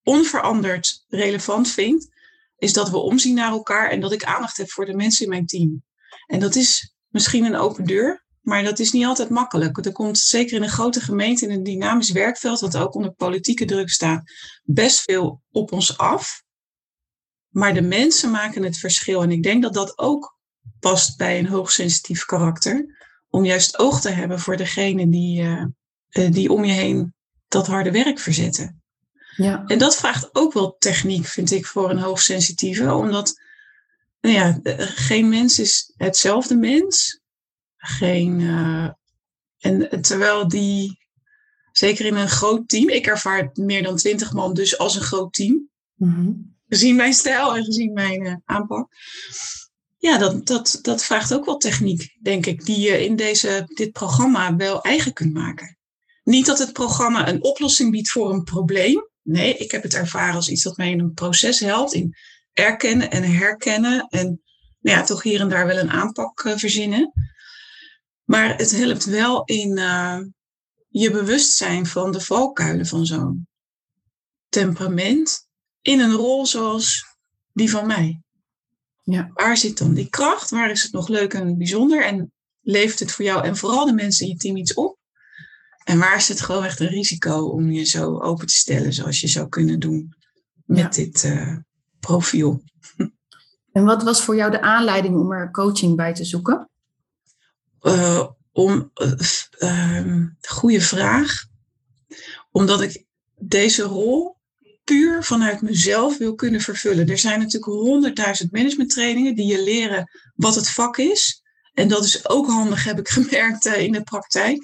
onveranderd 0.03 1.05
relevant 1.07 1.69
vind, 1.69 2.09
is 2.57 2.73
dat 2.73 2.89
we 2.89 2.97
omzien 2.97 3.35
naar 3.35 3.51
elkaar 3.51 3.89
en 3.89 3.99
dat 3.99 4.11
ik 4.11 4.23
aandacht 4.23 4.57
heb 4.57 4.71
voor 4.71 4.85
de 4.85 4.95
mensen 4.95 5.23
in 5.23 5.29
mijn 5.29 5.45
team. 5.45 5.83
En 6.25 6.39
dat 6.39 6.55
is 6.55 6.95
misschien 7.07 7.45
een 7.45 7.55
open 7.55 7.85
deur, 7.85 8.25
maar 8.41 8.63
dat 8.63 8.79
is 8.79 8.91
niet 8.91 9.05
altijd 9.05 9.29
makkelijk. 9.29 9.85
Er 9.85 9.91
komt 9.91 10.17
zeker 10.17 10.55
in 10.55 10.63
een 10.63 10.69
grote 10.69 11.01
gemeente, 11.01 11.45
in 11.45 11.51
een 11.51 11.63
dynamisch 11.63 12.11
werkveld, 12.11 12.59
wat 12.59 12.77
ook 12.77 12.95
onder 12.95 13.11
politieke 13.11 13.65
druk 13.65 13.89
staat, 13.89 14.31
best 14.63 15.01
veel 15.01 15.41
op 15.51 15.71
ons 15.71 15.97
af. 15.97 16.43
Maar 17.49 17.73
de 17.73 17.81
mensen 17.81 18.31
maken 18.31 18.63
het 18.63 18.77
verschil. 18.77 19.23
En 19.23 19.31
ik 19.31 19.43
denk 19.43 19.63
dat 19.63 19.73
dat 19.73 19.97
ook 19.97 20.37
past 20.79 21.17
bij 21.17 21.39
een 21.39 21.47
hoogsensitief 21.47 22.25
karakter. 22.25 23.01
Om 23.29 23.45
juist 23.45 23.79
oog 23.79 24.01
te 24.01 24.09
hebben 24.09 24.39
voor 24.39 24.57
degene 24.57 25.09
die, 25.09 25.41
uh, 25.41 25.65
uh, 26.09 26.31
die 26.31 26.51
om 26.51 26.63
je 26.63 26.73
heen 26.73 27.13
dat 27.47 27.67
harde 27.67 27.91
werk 27.91 28.19
verzetten. 28.19 28.82
Ja. 29.35 29.63
En 29.65 29.77
dat 29.77 29.95
vraagt 29.95 30.35
ook 30.35 30.53
wel 30.53 30.75
techniek, 30.77 31.25
vind 31.25 31.51
ik, 31.51 31.65
voor 31.65 31.89
een 31.89 31.99
hoogsensitieve. 31.99 32.93
Omdat 32.93 33.41
nou 34.21 34.35
ja, 34.35 34.59
geen 34.77 35.29
mens 35.29 35.59
is 35.59 35.93
hetzelfde 35.97 36.55
mens. 36.55 37.21
Geen, 37.77 38.39
uh, 38.39 38.89
en 39.59 40.01
terwijl 40.01 40.47
die, 40.47 40.97
zeker 41.71 42.05
in 42.05 42.15
een 42.15 42.29
groot 42.29 42.67
team, 42.69 42.89
ik 42.89 43.07
ervaar 43.07 43.49
meer 43.53 43.83
dan 43.83 43.95
twintig 43.95 44.33
man 44.33 44.53
dus 44.53 44.77
als 44.77 44.95
een 44.95 45.01
groot 45.01 45.33
team. 45.33 45.69
Mm-hmm. 45.95 46.55
Gezien 46.67 46.95
mijn 46.95 47.13
stijl 47.13 47.55
en 47.55 47.63
gezien 47.63 47.93
mijn 47.93 48.25
uh, 48.25 48.35
aanpak. 48.45 48.87
Ja, 49.97 50.17
dat, 50.17 50.45
dat, 50.45 50.79
dat 50.81 51.03
vraagt 51.03 51.33
ook 51.33 51.45
wel 51.45 51.57
techniek, 51.57 52.17
denk 52.21 52.45
ik, 52.45 52.65
die 52.65 52.79
je 52.79 53.05
in 53.05 53.15
deze, 53.15 53.63
dit 53.73 53.91
programma 53.91 54.55
wel 54.55 54.81
eigen 54.81 55.13
kunt 55.13 55.33
maken. 55.33 55.77
Niet 56.23 56.45
dat 56.45 56.59
het 56.59 56.73
programma 56.73 57.27
een 57.27 57.43
oplossing 57.43 57.91
biedt 57.91 58.11
voor 58.11 58.33
een 58.33 58.43
probleem. 58.43 59.07
Nee, 59.23 59.57
ik 59.57 59.71
heb 59.71 59.83
het 59.83 59.93
ervaren 59.93 60.35
als 60.35 60.49
iets 60.49 60.63
dat 60.63 60.77
mij 60.77 60.89
in 60.89 60.99
een 60.99 61.13
proces 61.13 61.59
helpt. 61.59 61.93
In 61.93 62.15
erkennen 62.53 63.11
en 63.11 63.23
herkennen. 63.23 64.07
En 64.09 64.41
nou 64.79 64.97
ja, 64.97 65.03
toch 65.03 65.23
hier 65.23 65.39
en 65.39 65.49
daar 65.49 65.65
wel 65.65 65.77
een 65.77 65.91
aanpak 65.91 66.43
uh, 66.43 66.57
verzinnen. 66.57 67.13
Maar 68.23 68.57
het 68.57 68.71
helpt 68.71 69.05
wel 69.05 69.43
in 69.43 69.77
uh, 69.77 70.19
je 70.89 71.11
bewustzijn 71.11 71.85
van 71.85 72.11
de 72.11 72.21
valkuilen 72.21 72.85
van 72.85 73.05
zo'n 73.05 73.47
temperament. 74.49 75.47
In 75.81 75.99
een 75.99 76.13
rol 76.13 76.45
zoals 76.45 77.05
die 77.53 77.69
van 77.69 77.87
mij. 77.87 78.21
Ja. 79.01 79.29
Waar 79.33 79.57
zit 79.57 79.77
dan 79.77 79.93
die 79.93 80.09
kracht? 80.09 80.49
Waar 80.49 80.71
is 80.71 80.83
het 80.83 80.91
nog 80.91 81.07
leuk 81.07 81.33
en 81.33 81.57
bijzonder? 81.57 82.05
En 82.05 82.31
levert 82.61 82.99
het 82.99 83.11
voor 83.11 83.25
jou 83.25 83.45
en 83.45 83.57
vooral 83.57 83.85
de 83.85 83.93
mensen 83.93 84.25
in 84.25 84.31
je 84.31 84.37
team 84.37 84.57
iets 84.57 84.73
op? 84.73 84.97
En 85.83 85.99
waar 85.99 86.15
is 86.15 86.27
het 86.27 86.41
gewoon 86.41 86.63
echt 86.63 86.79
een 86.79 86.87
risico 86.87 87.47
om 87.47 87.71
je 87.71 87.83
zo 87.83 88.19
open 88.19 88.47
te 88.47 88.55
stellen 88.55 88.93
zoals 88.93 89.19
je 89.19 89.27
zou 89.27 89.49
kunnen 89.49 89.79
doen 89.79 90.15
met 90.65 90.77
ja. 90.77 90.89
dit 90.89 91.23
uh, 91.23 91.57
profiel? 91.99 92.63
En 93.71 93.85
wat 93.85 94.03
was 94.03 94.21
voor 94.21 94.35
jou 94.35 94.51
de 94.51 94.61
aanleiding 94.61 95.15
om 95.15 95.31
er 95.31 95.51
coaching 95.51 95.95
bij 95.95 96.13
te 96.13 96.25
zoeken? 96.25 96.69
Uh, 97.81 98.27
om, 98.51 98.91
uh, 99.59 100.25
goede 100.41 100.81
vraag. 100.81 101.45
Omdat 102.51 102.81
ik 102.81 103.05
deze 103.35 103.81
rol 103.83 104.37
puur 104.83 105.23
vanuit 105.23 105.61
mezelf 105.61 106.17
wil 106.17 106.35
kunnen 106.35 106.61
vervullen. 106.61 107.09
Er 107.09 107.17
zijn 107.17 107.39
natuurlijk 107.39 107.71
honderdduizend 107.71 108.51
managementtrainingen 108.51 109.35
die 109.35 109.45
je 109.45 109.63
leren 109.63 110.09
wat 110.35 110.55
het 110.55 110.69
vak 110.69 110.97
is. 110.97 111.43
En 111.73 111.87
dat 111.87 112.03
is 112.03 112.29
ook 112.29 112.47
handig, 112.47 112.83
heb 112.83 112.99
ik 112.99 113.09
gemerkt 113.19 113.65
in 113.65 113.91
de 113.91 114.03
praktijk. 114.03 114.63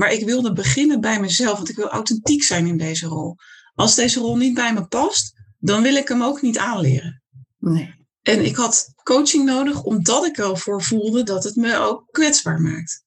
Maar 0.00 0.12
ik 0.12 0.24
wilde 0.24 0.52
beginnen 0.52 1.00
bij 1.00 1.20
mezelf, 1.20 1.56
want 1.56 1.68
ik 1.68 1.76
wil 1.76 1.88
authentiek 1.88 2.42
zijn 2.42 2.66
in 2.66 2.76
deze 2.76 3.06
rol. 3.06 3.36
Als 3.74 3.94
deze 3.94 4.20
rol 4.20 4.36
niet 4.36 4.54
bij 4.54 4.74
me 4.74 4.86
past, 4.86 5.32
dan 5.58 5.82
wil 5.82 5.94
ik 5.94 6.08
hem 6.08 6.22
ook 6.22 6.42
niet 6.42 6.58
aanleren. 6.58 7.22
Nee. 7.58 7.94
En 8.22 8.44
ik 8.44 8.56
had 8.56 8.92
coaching 9.02 9.44
nodig 9.44 9.82
omdat 9.82 10.26
ik 10.26 10.38
er 10.38 10.58
voor 10.58 10.82
voelde 10.82 11.22
dat 11.22 11.44
het 11.44 11.56
me 11.56 11.76
ook 11.76 12.04
kwetsbaar 12.10 12.60
maakt. 12.60 13.04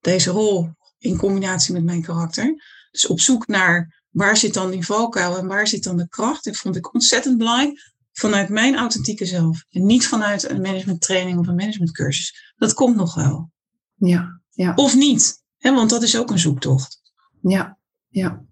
Deze 0.00 0.30
rol 0.30 0.70
in 0.98 1.16
combinatie 1.16 1.72
met 1.72 1.84
mijn 1.84 2.02
karakter. 2.02 2.62
Dus 2.90 3.06
op 3.06 3.20
zoek 3.20 3.46
naar 3.46 4.04
waar 4.10 4.36
zit 4.36 4.54
dan 4.54 4.70
die 4.70 4.86
valkuil 4.86 5.38
en 5.38 5.46
waar 5.46 5.66
zit 5.66 5.84
dan 5.84 5.96
de 5.96 6.08
kracht. 6.08 6.44
Dat 6.44 6.56
vond 6.56 6.76
ik 6.76 6.94
ontzettend 6.94 7.38
belangrijk 7.38 7.92
vanuit 8.12 8.48
mijn 8.48 8.76
authentieke 8.76 9.26
zelf. 9.26 9.64
En 9.70 9.86
niet 9.86 10.06
vanuit 10.06 10.50
een 10.50 10.60
managementtraining 10.60 11.38
of 11.38 11.46
een 11.46 11.54
managementcursus. 11.54 12.52
Dat 12.56 12.74
komt 12.74 12.96
nog 12.96 13.14
wel. 13.14 13.50
Ja, 13.94 14.40
ja. 14.50 14.72
Of 14.74 14.94
niet, 14.94 15.41
want 15.62 15.90
dat 15.90 16.02
is 16.02 16.18
ook 16.18 16.30
een 16.30 16.38
zoektocht. 16.38 17.02
Ja, 17.40 17.78
ja. 18.08 18.42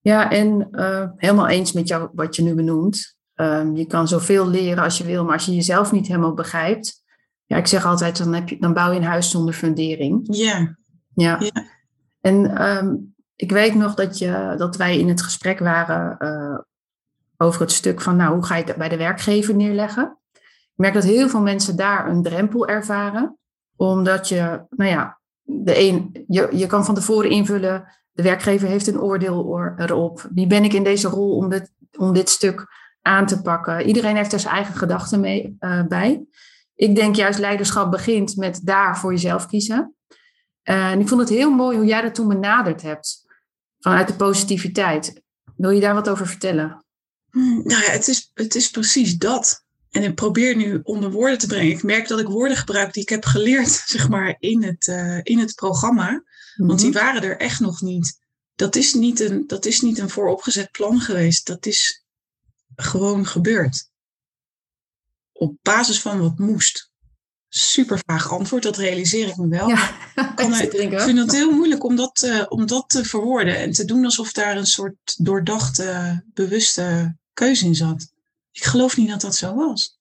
Ja, 0.00 0.30
en 0.30 0.68
uh, 0.70 1.08
helemaal 1.16 1.48
eens 1.48 1.72
met 1.72 1.88
jou 1.88 2.08
wat 2.12 2.36
je 2.36 2.42
nu 2.42 2.54
benoemt. 2.54 3.16
Um, 3.34 3.76
je 3.76 3.86
kan 3.86 4.08
zoveel 4.08 4.48
leren 4.48 4.84
als 4.84 4.98
je 4.98 5.04
wil, 5.04 5.24
maar 5.24 5.32
als 5.32 5.46
je 5.46 5.54
jezelf 5.54 5.92
niet 5.92 6.06
helemaal 6.06 6.34
begrijpt. 6.34 7.02
Ja, 7.46 7.56
ik 7.56 7.66
zeg 7.66 7.84
altijd, 7.84 8.18
dan, 8.18 8.34
heb 8.34 8.48
je, 8.48 8.58
dan 8.58 8.72
bouw 8.72 8.90
je 8.90 8.96
een 8.96 9.04
huis 9.04 9.30
zonder 9.30 9.54
fundering. 9.54 10.26
Ja. 10.30 10.76
Ja. 11.14 11.40
ja. 11.40 11.66
En 12.20 12.66
um, 12.66 13.14
ik 13.36 13.50
weet 13.50 13.74
nog 13.74 13.94
dat, 13.94 14.18
je, 14.18 14.54
dat 14.56 14.76
wij 14.76 14.98
in 14.98 15.08
het 15.08 15.22
gesprek 15.22 15.58
waren 15.58 16.16
uh, 16.18 16.58
over 17.36 17.60
het 17.60 17.72
stuk 17.72 18.00
van, 18.00 18.16
nou, 18.16 18.34
hoe 18.34 18.44
ga 18.44 18.56
je 18.56 18.64
het 18.64 18.76
bij 18.76 18.88
de 18.88 18.96
werkgever 18.96 19.54
neerleggen? 19.54 20.18
Ik 20.32 20.80
merk 20.80 20.94
dat 20.94 21.04
heel 21.04 21.28
veel 21.28 21.40
mensen 21.40 21.76
daar 21.76 22.08
een 22.08 22.22
drempel 22.22 22.68
ervaren, 22.68 23.38
omdat 23.76 24.28
je, 24.28 24.66
nou 24.70 24.90
ja, 24.90 25.20
de 25.62 26.02
je, 26.28 26.48
je 26.52 26.66
kan 26.66 26.84
van 26.84 26.94
tevoren 26.94 27.30
invullen, 27.30 27.84
de 28.12 28.22
werkgever 28.22 28.68
heeft 28.68 28.86
een 28.86 29.00
oordeel 29.00 29.58
erop. 29.76 30.28
Wie 30.34 30.46
ben 30.46 30.64
ik 30.64 30.72
in 30.72 30.84
deze 30.84 31.08
rol 31.08 31.36
om 31.36 31.48
dit, 31.48 31.72
om 31.96 32.12
dit 32.12 32.28
stuk 32.28 32.66
aan 33.02 33.26
te 33.26 33.42
pakken? 33.42 33.86
Iedereen 33.86 34.16
heeft 34.16 34.32
er 34.32 34.40
zijn 34.40 34.54
eigen 34.54 34.74
gedachten 34.74 35.20
mee, 35.20 35.56
uh, 35.60 35.82
bij. 35.86 36.24
Ik 36.74 36.94
denk 36.94 37.16
juist 37.16 37.38
leiderschap 37.38 37.90
begint 37.90 38.36
met 38.36 38.60
daar 38.62 38.98
voor 38.98 39.12
jezelf 39.12 39.46
kiezen. 39.46 39.94
Uh, 40.64 40.90
en 40.90 41.00
ik 41.00 41.08
vond 41.08 41.20
het 41.20 41.30
heel 41.30 41.50
mooi 41.50 41.76
hoe 41.76 41.86
jij 41.86 42.02
dat 42.02 42.14
toen 42.14 42.28
benaderd 42.28 42.82
hebt. 42.82 43.24
Vanuit 43.78 44.08
de 44.08 44.14
positiviteit. 44.14 45.22
Wil 45.56 45.70
je 45.70 45.80
daar 45.80 45.94
wat 45.94 46.08
over 46.08 46.26
vertellen? 46.26 46.84
Hmm, 47.30 47.62
nou 47.64 47.82
ja, 47.82 47.90
het 47.90 48.08
is, 48.08 48.30
het 48.34 48.54
is 48.54 48.70
precies 48.70 49.18
dat. 49.18 49.63
En 49.94 50.02
ik 50.02 50.14
probeer 50.14 50.56
nu 50.56 50.80
onder 50.82 51.10
woorden 51.10 51.38
te 51.38 51.46
brengen. 51.46 51.70
Ik 51.70 51.82
merk 51.82 52.08
dat 52.08 52.20
ik 52.20 52.26
woorden 52.26 52.56
gebruik 52.56 52.92
die 52.92 53.02
ik 53.02 53.08
heb 53.08 53.24
geleerd, 53.24 53.70
zeg 53.86 54.08
maar, 54.08 54.36
in 54.38 54.62
het, 54.62 54.86
uh, 54.86 55.20
in 55.22 55.38
het 55.38 55.54
programma. 55.54 56.22
Want 56.56 56.80
die 56.80 56.90
mhm. 56.90 56.98
waren 56.98 57.22
er 57.22 57.36
echt 57.36 57.60
nog 57.60 57.80
niet. 57.80 58.18
Dat 58.54 58.76
is 58.76 58.94
niet, 58.94 59.20
een, 59.20 59.46
dat 59.46 59.64
is 59.64 59.80
niet 59.80 59.98
een 59.98 60.10
vooropgezet 60.10 60.70
plan 60.70 61.00
geweest. 61.00 61.46
Dat 61.46 61.66
is 61.66 62.04
gewoon 62.76 63.26
gebeurd. 63.26 63.88
Op 65.32 65.56
basis 65.62 66.00
van 66.00 66.20
wat 66.20 66.38
moest. 66.38 66.90
Super 67.48 68.00
vaag 68.06 68.30
antwoord, 68.30 68.62
dat 68.62 68.76
realiseer 68.76 69.28
ik 69.28 69.36
me 69.36 69.48
wel. 69.48 69.68
Ja, 69.68 69.96
ik 70.36 71.00
vind 71.00 71.18
het 71.18 71.32
heel 71.32 71.50
moeilijk 71.50 71.84
om 71.84 71.96
dat, 71.96 72.22
uh, 72.24 72.44
om 72.48 72.66
dat 72.66 72.88
te 72.88 73.04
verwoorden 73.04 73.56
en 73.56 73.72
te 73.72 73.84
doen 73.84 74.04
alsof 74.04 74.32
daar 74.32 74.56
een 74.56 74.66
soort 74.66 75.14
doordachte, 75.16 76.22
bewuste 76.26 77.16
keuze 77.32 77.64
in 77.64 77.74
zat. 77.74 78.12
Ik 78.54 78.64
geloof 78.64 78.96
niet 78.96 79.08
dat 79.08 79.20
dat 79.20 79.34
zo 79.34 79.54
was. 79.54 79.98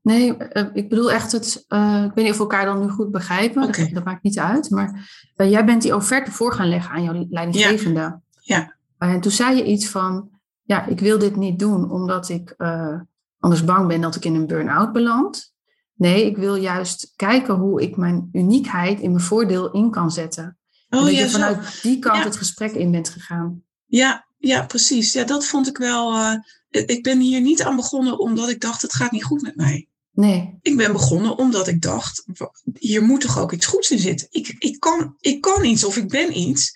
Nee, 0.00 0.36
uh, 0.52 0.66
ik 0.72 0.88
bedoel 0.88 1.12
echt 1.12 1.32
het. 1.32 1.64
Uh, 1.68 2.04
ik 2.04 2.12
weet 2.14 2.24
niet 2.24 2.32
of 2.32 2.36
we 2.36 2.42
elkaar 2.42 2.64
dan 2.64 2.80
nu 2.80 2.88
goed 2.88 3.10
begrijpen. 3.10 3.62
Okay. 3.62 3.84
Dat, 3.84 3.94
dat, 3.94 4.04
maakt 4.04 4.22
niet 4.22 4.38
uit. 4.38 4.70
Maar 4.70 5.08
uh, 5.36 5.50
jij 5.50 5.64
bent 5.64 5.82
die 5.82 5.94
offerte 5.94 6.30
voor 6.30 6.52
gaan 6.52 6.68
leggen 6.68 6.94
aan 6.94 7.02
jouw 7.02 7.26
leidinggevende. 7.30 8.00
Ja. 8.00 8.20
ja. 8.40 8.76
en 8.98 9.20
toen 9.20 9.32
zei 9.32 9.56
je 9.56 9.64
iets 9.64 9.88
van: 9.88 10.30
Ja, 10.62 10.86
ik 10.86 11.00
wil 11.00 11.18
dit 11.18 11.36
niet 11.36 11.58
doen 11.58 11.90
omdat 11.90 12.28
ik 12.28 12.54
anders 13.38 13.64
bang 13.64 13.88
ben 13.88 14.00
dat 14.00 14.16
ik 14.16 14.24
in 14.24 14.34
een 14.34 14.46
burn-out 14.46 14.92
beland. 14.92 15.52
Nee, 15.94 16.26
ik 16.26 16.36
wil 16.36 16.54
juist 16.54 17.12
kijken 17.16 17.54
hoe 17.54 17.82
ik 17.82 17.96
mijn 17.96 18.28
uniekheid 18.32 19.00
in 19.00 19.10
mijn 19.10 19.24
voordeel 19.24 19.70
in 19.70 19.90
kan 19.90 20.10
zetten. 20.10 20.58
Oh, 20.88 20.98
en 20.98 21.04
dat 21.04 21.14
ja, 21.14 21.20
je 21.20 21.30
vanuit 21.30 21.64
zo. 21.64 21.88
die 21.88 21.98
kant 21.98 22.16
ja. 22.16 22.24
het 22.24 22.36
gesprek 22.36 22.72
in 22.72 22.90
bent 22.90 23.08
gegaan. 23.08 23.62
Ja, 23.84 24.26
ja, 24.46 24.66
precies. 24.66 25.12
Ja, 25.12 25.24
dat 25.24 25.46
vond 25.46 25.68
ik 25.68 25.76
wel. 25.76 26.32
ik 26.68 27.02
ben 27.02 27.20
hier 27.20 27.40
niet 27.40 27.62
aan 27.62 27.76
begonnen 27.76 28.18
omdat 28.18 28.48
ik 28.48 28.60
dacht: 28.60 28.82
het 28.82 28.94
gaat 28.94 29.10
niet 29.10 29.24
goed 29.24 29.42
met 29.42 29.56
mij. 29.56 29.88
Nee. 30.14 30.58
Ik 30.62 30.76
ben 30.76 30.92
begonnen 30.92 31.38
omdat 31.38 31.68
ik 31.68 31.82
dacht, 31.82 32.24
hier 32.78 33.02
moet 33.02 33.20
toch 33.20 33.38
ook 33.38 33.52
iets 33.52 33.66
goeds 33.66 33.90
in 33.90 33.98
zitten. 33.98 34.26
Ik, 34.30 34.54
ik, 34.58 34.80
kan, 34.80 35.14
ik 35.18 35.40
kan 35.40 35.64
iets 35.64 35.84
of 35.84 35.96
ik 35.96 36.08
ben 36.08 36.38
iets. 36.38 36.72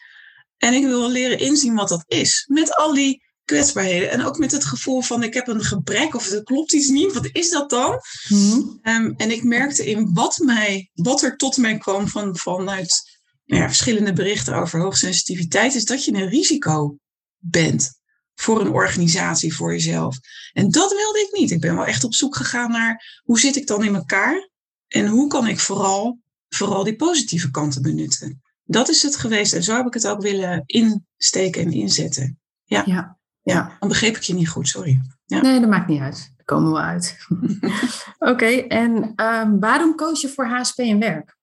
En 0.56 0.74
ik 0.74 0.84
wil 0.84 1.10
leren 1.10 1.38
inzien 1.38 1.74
wat 1.74 1.88
dat 1.88 2.04
is. 2.06 2.44
Met 2.48 2.76
al 2.76 2.94
die 2.94 3.22
kwetsbaarheden. 3.44 4.10
En 4.10 4.24
ook 4.24 4.38
met 4.38 4.52
het 4.52 4.64
gevoel 4.64 5.00
van 5.00 5.22
ik 5.22 5.34
heb 5.34 5.48
een 5.48 5.64
gebrek 5.64 6.14
of 6.14 6.30
er 6.30 6.42
klopt 6.42 6.72
iets 6.72 6.88
niet. 6.88 7.12
Wat 7.12 7.28
is 7.32 7.50
dat 7.50 7.70
dan? 7.70 8.00
Mm-hmm. 8.28 8.80
Um, 8.82 9.14
en 9.16 9.30
ik 9.30 9.44
merkte 9.44 9.86
in 9.86 10.10
wat, 10.12 10.38
mij, 10.38 10.90
wat 10.94 11.22
er 11.22 11.36
tot 11.36 11.56
mij 11.56 11.78
kwam 11.78 12.08
van, 12.08 12.36
vanuit 12.36 13.18
nou 13.44 13.62
ja, 13.62 13.68
verschillende 13.68 14.12
berichten 14.12 14.54
over 14.54 14.80
hoogsensitiviteit, 14.80 15.74
is 15.74 15.84
dat 15.84 16.04
je 16.04 16.12
een 16.12 16.28
risico 16.28 16.96
bent 17.38 17.98
voor 18.34 18.60
een 18.60 18.72
organisatie, 18.72 19.54
voor 19.54 19.72
jezelf. 19.72 20.16
En 20.52 20.70
dat 20.70 20.92
wilde 20.92 21.18
ik 21.18 21.38
niet. 21.40 21.50
Ik 21.50 21.60
ben 21.60 21.74
wel 21.74 21.86
echt 21.86 22.04
op 22.04 22.14
zoek 22.14 22.36
gegaan 22.36 22.70
naar 22.70 23.20
hoe 23.24 23.40
zit 23.40 23.56
ik 23.56 23.66
dan 23.66 23.84
in 23.84 23.94
elkaar 23.94 24.50
en 24.88 25.06
hoe 25.06 25.28
kan 25.28 25.46
ik 25.46 25.60
vooral, 25.60 26.18
vooral 26.48 26.84
die 26.84 26.96
positieve 26.96 27.50
kanten 27.50 27.82
benutten. 27.82 28.42
Dat 28.64 28.88
is 28.88 29.02
het 29.02 29.16
geweest 29.16 29.52
en 29.52 29.62
zo 29.62 29.76
heb 29.76 29.86
ik 29.86 29.94
het 29.94 30.06
ook 30.06 30.22
willen 30.22 30.62
insteken 30.66 31.62
en 31.62 31.72
inzetten. 31.72 32.38
Ja, 32.64 32.82
ja. 32.86 33.18
ja. 33.42 33.76
dan 33.80 33.88
begreep 33.88 34.16
ik 34.16 34.22
je 34.22 34.34
niet 34.34 34.48
goed, 34.48 34.68
sorry. 34.68 35.00
Ja. 35.24 35.40
Nee, 35.40 35.60
dat 35.60 35.68
maakt 35.68 35.88
niet 35.88 36.00
uit. 36.00 36.32
Daar 36.36 36.44
komen 36.44 36.72
we 36.72 36.78
uit. 36.78 37.16
Oké, 38.18 38.30
okay, 38.30 38.66
en 38.66 39.12
um, 39.16 39.60
waarom 39.60 39.94
koos 39.94 40.20
je 40.20 40.28
voor 40.28 40.46
HSP 40.46 40.78
en 40.78 40.98
werk? 40.98 41.36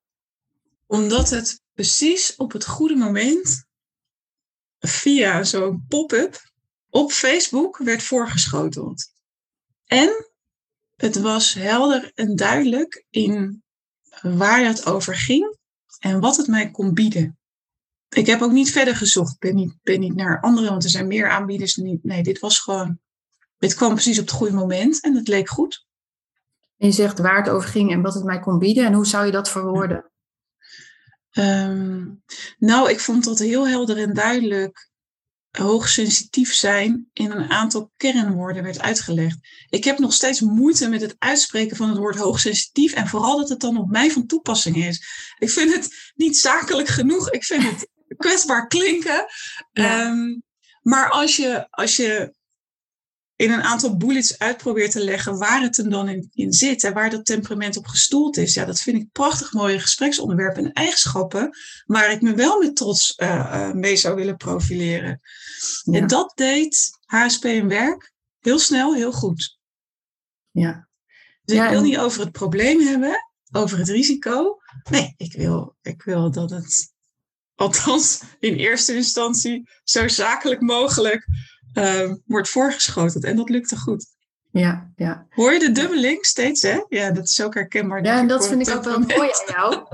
Omdat 0.88 1.30
het 1.30 1.62
precies 1.74 2.36
op 2.36 2.52
het 2.52 2.66
goede 2.66 2.96
moment 2.96 3.65
via 4.80 5.44
zo'n 5.44 5.86
pop-up 5.88 6.52
op 6.90 7.12
Facebook 7.12 7.78
werd 7.78 8.04
voorgeschoteld. 8.04 9.12
En 9.86 10.26
het 10.96 11.20
was 11.20 11.54
helder 11.54 12.12
en 12.16 12.36
duidelijk 12.36 13.06
in 13.10 13.64
waar 14.22 14.66
het 14.66 14.86
over 14.86 15.16
ging 15.16 15.58
en 16.00 16.20
wat 16.20 16.38
het 16.38 16.48
mij 16.48 16.72
kon 16.72 16.94
bieden. 16.94 17.38
Ik 18.10 18.26
heb 18.26 18.42
ook 18.42 18.52
niet 18.52 18.72
verder 18.72 18.96
gezocht. 18.96 19.34
Ik 19.34 19.40
ben 19.40 19.56
niet, 19.56 19.78
ben 19.84 20.00
niet 20.00 20.16
naar 20.16 20.42
andere, 20.42 20.70
want 20.70 20.84
er 20.84 20.90
zijn 20.90 21.08
meer 21.08 21.30
aanbieders. 21.30 21.76
Nee, 21.76 22.24
dit 22.24 22.40
was 22.40 22.60
gewoon. 22.60 23.00
Dit 23.58 23.76
kwam 23.76 23.94
precies 23.94 24.20
op 24.20 24.26
het 24.26 24.36
goede 24.36 24.54
moment 24.54 25.02
en 25.02 25.16
het 25.16 25.28
leek 25.28 25.50
goed. 25.50 25.86
En 26.78 26.88
je 26.88 26.94
zegt 26.94 27.20
waar 27.20 27.38
het 27.38 27.50
over 27.50 27.70
ging 27.70 27.92
en 27.92 28.02
wat 28.02 28.14
het 28.14 28.24
mij 28.24 28.40
kon 28.40 28.60
bieden. 28.60 28.86
En 28.86 28.94
hoe 28.94 29.06
zou 29.06 29.26
je 29.26 29.32
dat 29.32 29.50
verwoorden? 29.50 30.12
Um, 31.38 32.24
nou, 32.58 32.90
ik 32.90 33.00
vond 33.00 33.24
dat 33.24 33.40
heel 33.40 33.68
helder 33.68 33.98
en 33.98 34.14
duidelijk 34.14 34.90
hoogsensitief 35.52 36.54
zijn 36.54 37.10
in 37.14 37.32
een 37.32 37.50
aantal 37.50 37.92
kernwoorden 37.98 38.64
werd 38.64 38.82
uitgelegd. 38.82 39.38
Ik 39.70 39.84
heb 39.84 40.00
nog 40.00 40.14
steeds 40.14 40.42
moeite 40.42 40.90
met 40.90 41.02
het 41.02 41.16
uitspreken 41.20 41.78
van 41.78 41.90
het 41.90 41.98
woord 41.98 42.16
hoogsensitief 42.16 42.94
en 42.94 43.08
vooral 43.08 43.38
dat 43.38 43.50
het 43.50 43.60
dan 43.60 43.78
op 43.78 43.90
mij 43.90 44.12
van 44.12 44.26
toepassing 44.26 44.76
is. 44.76 45.06
Ik 45.38 45.50
vind 45.50 45.74
het 45.74 46.12
niet 46.16 46.38
zakelijk 46.38 46.88
genoeg. 46.88 47.32
Ik 47.32 47.44
vind 47.44 47.64
het 47.64 47.88
kwetsbaar 48.18 48.68
klinken. 48.68 49.26
Ja. 49.72 50.08
Um, 50.08 50.44
maar 50.82 51.10
als 51.10 51.36
je, 51.36 51.68
als 51.70 51.96
je 51.96 52.34
in 53.36 53.52
een 53.52 53.62
aantal 53.62 53.98
bullets 53.98 54.40
uitprobeert 54.40 54.92
te 54.92 55.04
leggen 55.04 55.38
waar 55.38 55.62
het 55.62 55.78
hem 55.78 55.90
dan 55.90 56.10
in, 56.10 56.30
in, 56.34 56.54
zit 56.54 56.84
en 56.84 56.94
waar 56.94 57.10
dat 57.10 57.26
temperament 57.26 57.78
op 57.78 57.86
gestoeld 57.86 58.38
is. 58.38 58.54
Ja, 58.54 58.66
dat 58.66 58.80
vind 58.80 58.98
ik 58.98 59.12
prachtig 59.12 59.54
mooie 59.54 59.80
gespreksonderwerpen 59.80 60.66
en 60.66 60.74
eigenschappen 60.74 61.58
waar 61.86 62.12
ik 62.12 62.22
me 62.22 62.34
wel 62.34 62.60
met 62.60 62.76
trots 62.76 63.14
uh, 63.18 63.30
uh, 63.30 63.72
mee 63.72 63.96
zou 63.96 64.16
willen 64.16 64.38
profileren. 64.38 65.22
Ja. 65.84 66.00
En 66.00 66.08
dat 66.08 66.32
deed 66.36 67.00
HSP 67.06 67.46
en 67.46 67.68
werk 67.68 68.14
heel 68.40 68.60
snel, 68.60 68.96
heel 68.96 69.12
goed. 69.12 69.58
Ja. 70.52 70.88
Dus 71.44 71.56
ja, 71.56 71.64
ik 71.64 71.70
wil 71.70 71.80
en... 71.80 71.86
niet 71.86 71.98
over 71.98 72.20
het 72.20 72.32
probleem 72.32 72.80
hebben, 72.80 73.26
over 73.52 73.78
het 73.78 73.90
risico. 73.90 74.58
Nee, 74.90 75.14
ik 75.18 75.34
wil, 75.34 75.76
ik 75.82 76.02
wil 76.02 76.32
dat 76.32 76.50
het, 76.50 76.94
althans 77.56 78.22
in 78.40 78.56
eerste 78.56 78.96
instantie, 78.96 79.70
zo 79.84 80.08
zakelijk 80.08 80.62
mogelijk 80.62 81.28
uh, 81.78 82.14
wordt 82.26 82.50
voorgeschoten. 82.50 83.22
En 83.22 83.36
dat 83.36 83.50
lukte 83.50 83.78
goed. 83.78 84.06
Ja, 84.52 84.92
ja. 84.96 85.26
Hoor 85.30 85.54
je 85.54 85.60
de 85.60 85.72
dubbeling 85.72 86.26
steeds, 86.26 86.62
hè? 86.62 86.84
Ja, 86.90 87.12
dat 87.12 87.24
is 87.24 87.44
ook 87.44 87.54
herkenbaar. 87.54 88.04
Ja, 88.04 88.20
en 88.20 88.28
dat 88.28 88.48
vind 88.48 88.68
ik 88.68 88.76
ook 88.76 88.84
wel 88.84 89.00
mooi 89.00 89.30
aan 89.32 89.46
jou. 89.48 89.86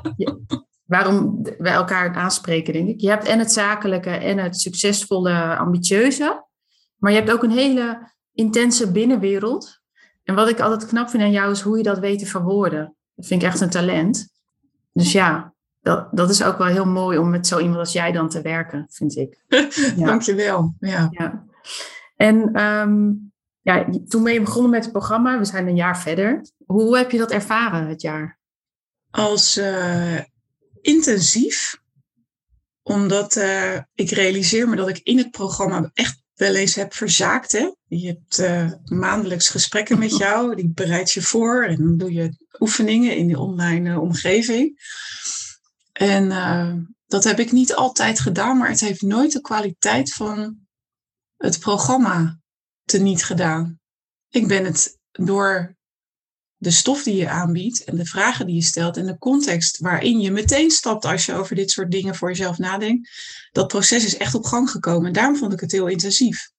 waarom 0.86 1.42
wij 1.58 1.74
elkaar 1.74 2.16
aanspreken, 2.16 2.74
denk 2.74 2.88
ik. 2.88 3.02
Je 3.02 3.10
hebt 3.10 3.28
en 3.28 3.40
het 3.40 3.52
zakelijke 3.52 4.10
en 4.10 4.38
het 4.38 4.60
succesvolle, 4.60 5.58
ambitieuze. 5.58 6.46
Maar 6.98 7.12
je 7.12 7.18
hebt 7.18 7.32
ook 7.32 7.44
een 7.44 7.52
hele 7.52 8.12
intense 8.34 8.92
binnenwereld. 8.92 9.80
En 10.24 10.36
wat 10.36 10.50
ik 10.50 10.60
altijd 10.60 10.90
knap 10.90 11.10
vind 11.10 11.24
aan 11.24 11.32
jou 11.32 11.52
is 11.52 11.62
hoe 11.62 11.78
je 11.78 11.84
dat 11.84 12.00
weet 12.00 12.20
te 12.20 12.26
verwoorden. 12.26 12.96
Dat 13.16 13.26
vind 13.28 13.42
ik 13.42 13.48
echt 13.48 13.62
een 13.62 13.70
talent. 13.70 14.28
Dus 14.94 15.12
ja, 15.12 15.54
dat, 15.82 16.08
dat 16.12 16.30
is 16.30 16.44
ook 16.44 16.58
wel 16.58 16.68
heel 16.68 16.86
mooi 16.86 17.18
om 17.18 17.30
met 17.30 17.48
zo 17.48 17.60
iemand 17.60 17.80
als 17.80 17.92
jij 17.92 18.12
dan 18.12 18.30
te 18.30 18.42
werken, 18.42 18.86
vind 18.90 19.16
ik. 19.16 19.44
Ja. 19.96 20.06
Dankjewel. 20.06 20.76
Ja. 20.80 21.08
ja. 21.12 21.46
En 22.16 22.54
ehm, 22.54 23.12
ja, 23.62 23.88
toen 24.08 24.24
ben 24.24 24.34
je 24.34 24.42
begonnen 24.42 24.72
met 24.72 24.84
het 24.84 24.92
programma. 24.92 25.38
We 25.38 25.46
zijn 25.46 25.68
een 25.68 25.76
jaar 25.76 26.00
verder. 26.00 26.46
Hoe 26.66 26.98
heb 26.98 27.12
je 27.12 27.18
dat 27.18 27.32
ervaren, 27.32 27.88
het 27.88 28.02
jaar? 28.02 28.40
Als 29.12 29.58
uh, 29.58 30.20
intensief. 30.82 31.80
Omdat 32.84 33.36
uh, 33.36 33.78
ik 33.96 34.10
realiseer 34.10 34.70
me 34.70 34.76
dat 34.76 34.90
ik 34.90 35.00
in 35.04 35.18
het 35.18 35.32
programma 35.32 35.90
echt 35.94 36.24
wel 36.36 36.56
eens 36.56 36.76
heb 36.76 36.94
verzaakt. 36.94 37.52
Hè? 37.52 37.72
Je 37.88 38.08
hebt 38.08 38.40
uh, 38.40 38.72
maandelijks 38.98 39.50
gesprekken 39.50 40.00
met 40.00 40.18
jou. 40.24 40.56
Die 40.56 40.72
bereid 40.74 41.12
je 41.12 41.22
voor. 41.22 41.64
En 41.66 41.78
dan 41.78 41.98
doe 41.98 42.14
je 42.14 42.36
oefeningen 42.60 43.16
in 43.16 43.28
die 43.28 43.40
online 43.40 44.00
omgeving. 44.00 44.80
En 45.94 46.30
dat 47.08 47.24
heb 47.24 47.40
ik 47.40 47.52
niet 47.52 47.76
altijd 47.76 48.20
gedaan. 48.20 48.58
Maar 48.58 48.70
het 48.70 48.80
heeft 48.80 49.02
nooit 49.02 49.32
de 49.32 49.42
kwaliteit 49.42 50.14
van 50.14 50.58
het 51.42 51.60
programma 51.60 52.40
niet 53.00 53.24
gedaan. 53.24 53.80
Ik 54.30 54.48
ben 54.48 54.66
het 54.66 55.00
door 55.12 55.76
de 56.56 56.72
stof 56.72 57.04
die 57.04 57.16
je 57.16 57.30
aanbiedt 57.30 57.84
en 57.84 57.96
de 57.96 58.06
vragen 58.06 58.46
die 58.46 58.56
je 58.56 58.62
stelt 58.62 58.98
en 58.98 59.06
de 59.06 59.18
context 59.18 59.80
waarin 59.80 60.20
je 60.20 60.32
meteen 60.32 60.72
stapt 60.72 61.06
als 61.06 61.26
je 61.26 61.34
over 61.34 61.56
dit 61.56 61.72
soort 61.72 61.92
dingen 61.92 62.16
voor 62.16 62.30
jezelf 62.30 62.58
nadenkt, 62.58 63.10
dat 63.52 63.68
proces 63.68 64.06
is 64.06 64.18
echt 64.18 64.36
op 64.36 64.46
gang 64.46 64.70
gekomen. 64.70 65.08
En 65.08 65.14
daarom 65.14 65.36
vond 65.36 65.54
ik 65.54 65.60
het 65.60 65.72
heel 65.72 65.88
intensief. 65.88 66.52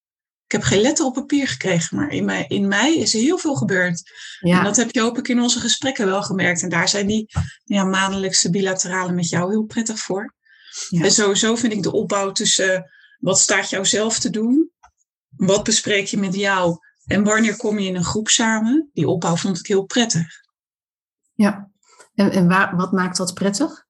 Ik 0.45 0.53
heb 0.53 0.63
geen 0.63 0.81
letter 0.81 1.05
op 1.05 1.15
papier 1.15 1.49
gekregen, 1.49 1.97
maar 1.97 2.11
in 2.11 2.25
mij, 2.25 2.45
in 2.49 2.69
mij 2.69 2.97
is 2.97 3.15
er 3.15 3.21
heel 3.21 3.39
veel 3.39 3.55
gebeurd. 3.55 4.03
Ja. 4.41 4.59
En 4.59 4.65
dat 4.65 4.77
heb 4.77 4.91
je 4.91 5.01
hoop 5.01 5.19
ik 5.19 5.29
in 5.29 5.41
onze 5.41 5.61
gesprekken 5.61 6.07
wel 6.07 6.23
gemerkt. 6.23 6.63
En 6.63 6.69
daar 6.69 6.89
zijn 6.89 7.07
die 7.07 7.27
ja, 7.65 7.85
maandelijkse 7.85 8.51
bilaterale 8.51 9.13
met 9.13 9.29
jou 9.29 9.51
heel 9.51 9.65
prettig 9.65 9.99
voor. 9.99 10.35
Ja. 10.89 11.03
En 11.03 11.13
sowieso 11.13 11.57
vind 11.57 11.73
ik 11.73 11.83
de 11.83 11.93
opbouw 11.93 12.33
tussen 12.33 12.91
wat 13.19 13.39
staat 13.39 13.71
jou 13.71 13.87
zelf 13.87 14.19
te 14.19 14.31
doen 14.31 14.72
wat 15.47 15.65
bespreek 15.65 16.07
je 16.07 16.19
met 16.19 16.35
jou? 16.35 16.79
En 17.07 17.25
wanneer 17.25 17.57
kom 17.57 17.79
je 17.79 17.89
in 17.89 17.97
een 17.97 18.05
groep 18.05 18.29
samen? 18.29 18.91
Die 18.93 19.09
opbouw 19.09 19.37
vond 19.37 19.59
ik 19.59 19.67
heel 19.67 19.85
prettig. 19.85 20.27
Ja, 21.35 21.71
en, 22.15 22.31
en 22.31 22.49
waar, 22.49 22.77
wat 22.77 22.93
maakt 22.93 23.17
dat 23.17 23.35
prettig? 23.35 23.87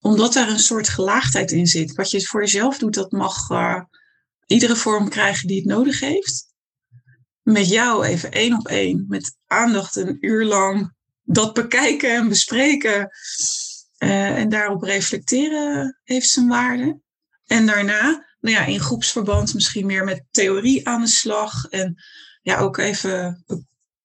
Omdat 0.00 0.32
daar 0.32 0.48
een 0.48 0.58
soort 0.58 0.88
gelaagdheid 0.88 1.50
in 1.50 1.66
zit. 1.66 1.94
Wat 1.94 2.10
je 2.10 2.26
voor 2.26 2.40
jezelf 2.40 2.78
doet, 2.78 2.94
dat 2.94 3.12
mag 3.12 3.50
uh, 3.50 3.82
iedere 4.46 4.76
vorm 4.76 5.08
krijgen 5.08 5.48
die 5.48 5.56
het 5.56 5.66
nodig 5.66 6.00
heeft. 6.00 6.46
Met 7.42 7.68
jou 7.68 8.04
even 8.04 8.32
één 8.32 8.58
op 8.58 8.68
één, 8.68 9.04
met 9.08 9.36
aandacht 9.46 9.96
een 9.96 10.16
uur 10.20 10.44
lang 10.44 10.94
dat 11.22 11.54
bekijken 11.54 12.14
en 12.14 12.28
bespreken. 12.28 13.10
Uh, 13.98 14.38
en 14.38 14.48
daarop 14.48 14.82
reflecteren 14.82 16.00
heeft 16.04 16.28
zijn 16.28 16.48
waarde. 16.48 17.00
En 17.46 17.66
daarna 17.66 18.31
nou 18.42 18.56
ja, 18.56 18.64
in 18.64 18.80
groepsverband 18.80 19.54
misschien 19.54 19.86
meer 19.86 20.04
met 20.04 20.24
theorie 20.30 20.88
aan 20.88 21.00
de 21.00 21.06
slag. 21.06 21.64
En 21.64 22.02
ja, 22.42 22.58
ook 22.58 22.76
even 22.76 23.44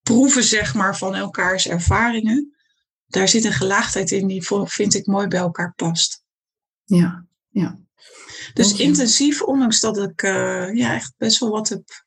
proeven, 0.01 0.43
zeg 0.43 0.73
maar, 0.73 0.97
van 0.97 1.15
elkaars 1.15 1.67
ervaringen. 1.67 2.55
Daar 3.07 3.27
zit 3.27 3.45
een 3.45 3.53
gelaagdheid 3.53 4.11
in 4.11 4.27
die, 4.27 4.47
vind 4.63 4.93
ik, 4.93 5.05
mooi 5.05 5.27
bij 5.27 5.39
elkaar 5.39 5.73
past. 5.75 6.23
Ja, 6.83 7.25
ja. 7.49 7.79
Dus 8.53 8.73
intensief, 8.73 9.41
ondanks 9.41 9.79
dat 9.79 9.97
ik 9.97 10.21
uh, 10.21 10.75
ja, 10.75 10.93
echt 10.93 11.13
best 11.17 11.39
wel 11.39 11.49
wat 11.49 11.69
heb 11.69 12.05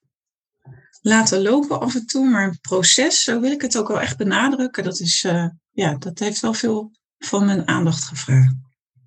laten 1.00 1.42
lopen 1.42 1.80
af 1.80 1.94
en 1.94 2.06
toe. 2.06 2.28
Maar 2.28 2.48
een 2.48 2.60
proces, 2.60 3.22
zo 3.22 3.40
wil 3.40 3.50
ik 3.50 3.62
het 3.62 3.76
ook 3.76 3.88
wel 3.88 4.00
echt 4.00 4.16
benadrukken. 4.16 4.84
Dat, 4.84 5.00
is, 5.00 5.24
uh, 5.24 5.46
ja, 5.70 5.94
dat 5.94 6.18
heeft 6.18 6.40
wel 6.40 6.54
veel 6.54 6.90
van 7.18 7.44
mijn 7.44 7.68
aandacht 7.68 8.04
gevraagd. 8.04 8.54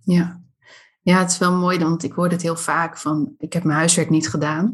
Ja, 0.03 0.42
ja, 1.03 1.19
het 1.19 1.31
is 1.31 1.37
wel 1.37 1.53
mooi, 1.53 1.79
want 1.79 2.03
ik 2.03 2.11
hoor 2.11 2.29
het 2.29 2.41
heel 2.41 2.55
vaak 2.55 2.97
van, 2.97 3.35
ik 3.37 3.53
heb 3.53 3.63
mijn 3.63 3.77
huiswerk 3.77 4.09
niet 4.09 4.29
gedaan. 4.29 4.71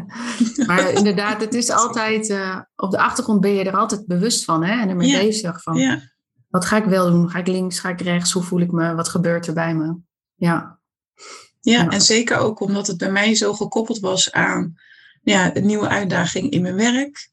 maar 0.66 0.90
inderdaad, 0.90 1.40
het 1.40 1.54
is 1.54 1.70
altijd, 1.70 2.28
uh, 2.28 2.60
op 2.76 2.90
de 2.90 2.98
achtergrond 2.98 3.40
ben 3.40 3.52
je 3.52 3.64
er 3.64 3.76
altijd 3.76 4.06
bewust 4.06 4.44
van 4.44 4.64
hè, 4.64 4.80
en 4.80 4.88
ermee 4.88 5.08
ja. 5.08 5.18
bezig. 5.18 5.62
Van, 5.62 5.74
ja. 5.74 6.00
Wat 6.48 6.64
ga 6.64 6.76
ik 6.76 6.84
wel 6.84 7.10
doen? 7.10 7.30
Ga 7.30 7.38
ik 7.38 7.46
links, 7.46 7.78
ga 7.78 7.88
ik 7.88 8.00
rechts? 8.00 8.32
Hoe 8.32 8.42
voel 8.42 8.60
ik 8.60 8.72
me? 8.72 8.94
Wat 8.94 9.08
gebeurt 9.08 9.46
er 9.46 9.54
bij 9.54 9.74
me? 9.74 9.96
Ja. 10.34 10.78
Ja, 11.60 11.88
en 11.88 12.00
zeker 12.00 12.36
ook 12.36 12.60
omdat 12.60 12.86
het 12.86 12.96
bij 12.96 13.10
mij 13.10 13.34
zo 13.34 13.52
gekoppeld 13.52 13.98
was 13.98 14.32
aan 14.32 14.74
ja, 15.22 15.56
een 15.56 15.66
nieuwe 15.66 15.88
uitdaging 15.88 16.50
in 16.50 16.62
mijn 16.62 16.76
werk. 16.76 17.30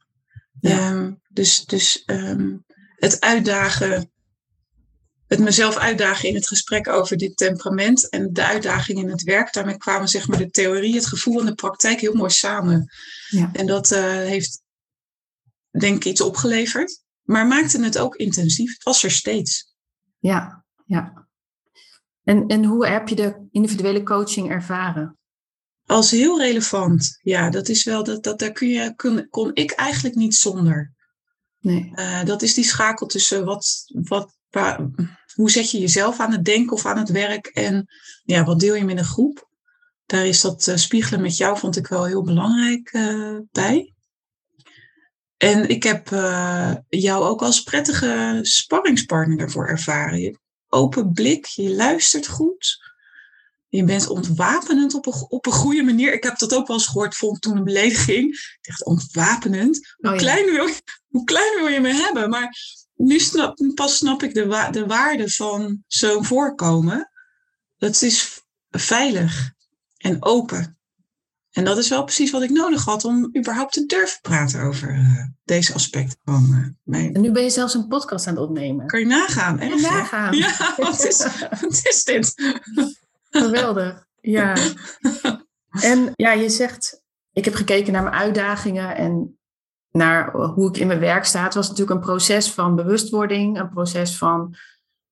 Um, 0.62 1.21
dus 1.30 1.65
dus 1.65 2.04
um, 2.06 2.65
het 2.95 3.21
uitdagen 3.21 4.12
het 5.30 5.39
mezelf 5.39 5.78
uitdagen 5.78 6.30
in 6.30 6.36
het 6.36 6.48
gesprek 6.48 6.88
over 6.88 7.18
dit 7.18 7.38
temperament 7.38 8.10
en 8.10 8.34
de 8.34 8.46
uitdaging 8.46 9.00
in 9.00 9.10
het 9.10 9.24
werk. 9.24 9.54
Daarmee 9.54 9.78
kwamen 9.78 10.08
zeg 10.08 10.28
maar 10.28 10.38
de 10.38 10.50
theorie, 10.50 10.96
het 10.96 11.06
gevoel 11.06 11.39
en 11.39 11.46
de 11.46 11.54
praktijk 11.54 12.00
heel 12.00 12.13
mooi 12.13 12.30
samen. 12.30 12.92
Ja. 13.30 13.50
En 13.54 13.65
dat 13.65 13.92
uh, 13.92 14.00
heeft 14.02 14.62
denk 15.80 15.96
ik 15.96 16.06
iets 16.06 16.22
opgeleverd, 16.22 17.04
maar 17.22 17.48
maakte 17.48 17.84
het 17.84 17.98
ook 17.98 18.15
intensief. 18.15 18.74
Het 18.74 18.84
was 18.84 19.04
er 19.04 19.12
steeds. 19.12 19.74
Ja, 20.20 20.65
ja. 20.86 21.28
En, 22.24 22.48
en 22.48 22.65
hoe 22.65 22.88
heb 22.88 23.08
je 23.08 23.15
de 23.15 23.48
individuele 23.52 24.04
coaching 24.04 24.50
ervaren? 24.50 25.18
Als 25.86 26.12
heel 26.12 26.39
relevant. 26.39 27.20
Ja, 27.22 27.50
dat 27.50 27.70
is 27.70 27.84
wel, 27.84 28.04
dat, 28.04 28.24
dat, 28.24 28.39
daar 28.39 28.52
kun 28.52 28.68
je, 28.68 28.96
kon, 28.96 29.28
kon 29.30 29.52
ik 29.54 29.72
eigenlijk 29.72 30.15
niet 30.15 30.36
zonder. 30.36 30.94
Nee. 31.60 31.92
Uh, 31.96 32.24
dat 32.24 32.42
is 32.42 32.54
die 32.54 32.63
schakel 32.63 33.08
tussen 33.08 33.46
wat, 33.46 33.84
wat, 33.88 34.38
hoe 35.36 35.52
zet 35.52 35.72
je 35.72 35.80
jezelf 35.80 36.20
aan 36.20 36.32
het 36.32 36.46
denken 36.46 36.74
of 36.74 36.86
aan 36.86 36.98
het 36.98 37.10
werk 37.10 37.46
en 37.46 37.88
ja, 38.24 38.44
wat 38.44 38.60
deel 38.60 38.76
je 38.76 38.86
met 38.86 38.98
een 38.98 39.04
groep? 39.04 39.48
Daar 40.06 40.26
is 40.26 40.42
dat 40.42 40.68
uh, 40.68 40.76
spiegelen 40.76 41.22
met 41.22 41.38
jou, 41.38 41.58
vond 41.58 41.78
ik 41.78 41.88
wel 41.88 42.06
heel 42.06 42.24
belangrijk 42.24 42.94
uh, 42.94 43.38
bij. 43.52 43.94
En 45.38 45.70
ik 45.70 45.84
heb 45.84 46.12
uh, 46.12 46.76
jou 46.90 47.24
ook 47.24 47.42
als 47.42 47.64
prettige 47.64 48.40
sparringspartner 48.42 49.38
daarvoor 49.38 49.68
ervaren. 49.68 50.20
Je 50.20 50.40
open 50.68 51.12
blik, 51.12 51.46
je 51.46 51.76
luistert 51.76 52.28
goed. 52.28 52.88
Je 53.70 53.84
bent 53.84 54.08
ontwapenend 54.08 54.94
op 54.94 55.06
een, 55.06 55.26
op 55.30 55.46
een 55.46 55.52
goede 55.52 55.84
manier. 55.84 56.14
Ik 56.14 56.24
heb 56.24 56.38
dat 56.38 56.54
ook 56.54 56.68
wel 56.68 56.78
eens 56.78 56.88
gehoord, 56.88 57.16
vond 57.16 57.42
toen 57.42 57.58
een 57.58 57.64
belediging. 57.64 58.34
Ik 58.34 58.60
dacht, 58.62 58.86
ontwapenend? 58.86 59.96
Hoe, 59.98 60.10
oh, 60.10 60.16
ja. 60.16 60.22
klein 60.22 60.46
wil, 60.46 60.70
hoe 61.08 61.24
klein 61.24 61.56
wil 61.58 61.68
je 61.68 61.80
me 61.80 61.94
hebben? 61.94 62.30
Maar 62.30 62.58
nu 62.96 63.20
snap, 63.20 63.58
pas 63.76 63.98
snap 63.98 64.24
ik 64.24 64.34
de, 64.34 64.68
de 64.72 64.86
waarde 64.86 65.32
van 65.32 65.84
zo'n 65.88 66.26
voorkomen. 66.26 67.12
Dat 67.78 68.02
is 68.02 68.42
veilig 68.70 69.52
en 69.98 70.24
open. 70.24 70.80
En 71.52 71.64
dat 71.64 71.78
is 71.78 71.90
wel 71.90 72.04
precies 72.04 72.32
wat 72.32 72.42
ik 72.42 72.50
nodig 72.50 72.86
had 72.86 73.06
om 73.06 73.30
überhaupt 73.38 73.74
te 73.74 73.86
durven 73.86 74.22
praten 74.22 74.62
over 74.62 74.94
uh, 74.94 75.24
deze 75.44 75.74
aspecten 75.74 76.20
van 76.26 76.48
uh, 76.52 76.68
mijn... 76.84 77.14
En 77.14 77.22
nu 77.22 77.32
ben 77.32 77.44
je 77.44 77.50
zelfs 77.50 77.74
een 77.74 77.88
podcast 77.88 78.28
aan 78.28 78.36
het 78.36 78.44
opnemen. 78.44 78.88
Kan 78.88 79.00
je 79.00 79.06
nagaan, 79.06 79.60
hè? 79.60 79.76
nagaan. 79.76 80.36
Ja, 80.36 80.74
wat 80.78 81.06
is, 81.06 81.28
wat 81.62 81.82
is 81.84 82.04
dit? 82.04 82.34
Geweldig, 83.30 84.06
ja. 84.20 84.56
En 85.82 86.12
ja, 86.15 86.32
je 86.32 86.50
zegt, 86.50 87.04
ik 87.32 87.46
heb 87.46 87.54
gekeken 87.54 87.94
naar 87.94 88.04
mijn 88.04 88.15
uitdagingen 88.15 88.96
en 88.96 89.39
naar 89.92 90.32
hoe 90.32 90.70
ik 90.70 90.78
in 90.78 90.88
mijn 90.88 91.00
werk 91.00 91.26
sta. 91.26 91.44
Het 91.44 91.54
was 91.54 91.70
natuurlijk 91.70 91.96
een 91.96 92.06
proces 92.06 92.52
van 92.52 92.76
bewustwording, 92.76 93.60
een 93.60 93.70
proces 93.70 94.18
van 94.18 94.56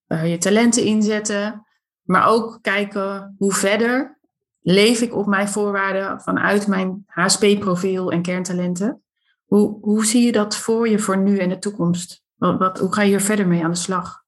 uh, 0.08 0.30
je 0.32 0.38
talenten 0.38 0.84
inzetten, 0.84 1.66
maar 2.04 2.28
ook 2.28 2.60
kijken 2.62 3.36
hoe 3.38 3.54
verder 3.54 4.20
leef 4.60 5.02
ik 5.02 5.16
op 5.16 5.26
mijn 5.26 5.48
voorwaarden 5.48 6.22
vanuit 6.22 6.68
mijn 6.68 7.04
HSP-profiel 7.06 8.12
en 8.12 8.22
kerntalenten. 8.22 9.02
Hoe, 9.46 9.78
hoe 9.82 10.06
zie 10.06 10.26
je 10.26 10.32
dat 10.32 10.58
voor 10.58 10.90
je 10.90 11.00
voor 11.00 11.18
nu 11.18 11.38
en 11.38 11.50
de 11.50 11.60
toekomst? 11.60 12.24
Wat, 12.36 12.60
wat, 12.60 12.80
hoe 12.80 12.94
ga 12.94 13.02
je 13.02 13.08
hier 13.08 13.22
verder 13.22 13.48
mee 13.48 13.64
aan 13.64 13.72
de 13.72 13.78
slag? 13.78 14.24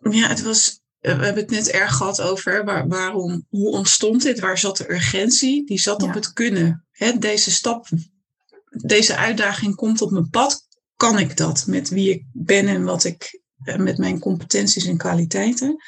Ja, 0.00 0.28
het 0.28 0.42
was, 0.42 0.68
eh, 0.68 0.85
we 1.00 1.08
hebben 1.08 1.34
het 1.34 1.50
net 1.50 1.70
erg 1.70 1.96
gehad 1.96 2.20
over 2.20 2.64
waar, 2.64 2.88
waarom, 2.88 3.46
hoe 3.48 3.70
ontstond 3.70 4.22
dit? 4.22 4.40
Waar 4.40 4.58
zat 4.58 4.76
de 4.76 4.92
urgentie? 4.92 5.66
Die 5.66 5.78
zat 5.78 6.02
op 6.02 6.14
het 6.14 6.32
kunnen. 6.32 6.86
Hè, 6.90 7.18
deze 7.18 7.50
stap 7.50 7.88
deze 8.84 9.16
uitdaging 9.16 9.74
komt 9.74 10.02
op 10.02 10.10
mijn 10.10 10.30
pad, 10.30 10.66
kan 10.96 11.18
ik 11.18 11.36
dat 11.36 11.66
met 11.66 11.88
wie 11.88 12.10
ik 12.10 12.24
ben 12.32 12.68
en 12.68 12.84
wat 12.84 13.04
ik 13.04 13.40
eh, 13.64 13.76
met 13.76 13.98
mijn 13.98 14.18
competenties 14.18 14.84
en 14.84 14.96
kwaliteiten. 14.96 15.82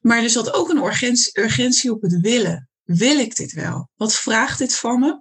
Maar 0.00 0.22
er 0.22 0.30
zat 0.30 0.52
ook 0.52 0.68
een 0.68 0.84
urgentie, 0.84 1.40
urgentie 1.40 1.92
op 1.92 2.02
het 2.02 2.20
willen. 2.20 2.68
Wil 2.82 3.18
ik 3.18 3.36
dit 3.36 3.52
wel? 3.52 3.90
Wat 3.94 4.14
vraagt 4.14 4.58
dit 4.58 4.74
van 4.74 5.00
me? 5.00 5.18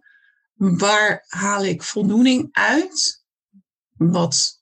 Waar 0.53 1.25
haal 1.27 1.65
ik 1.65 1.83
voldoening 1.83 2.49
uit? 2.51 3.23
Wat 3.97 4.59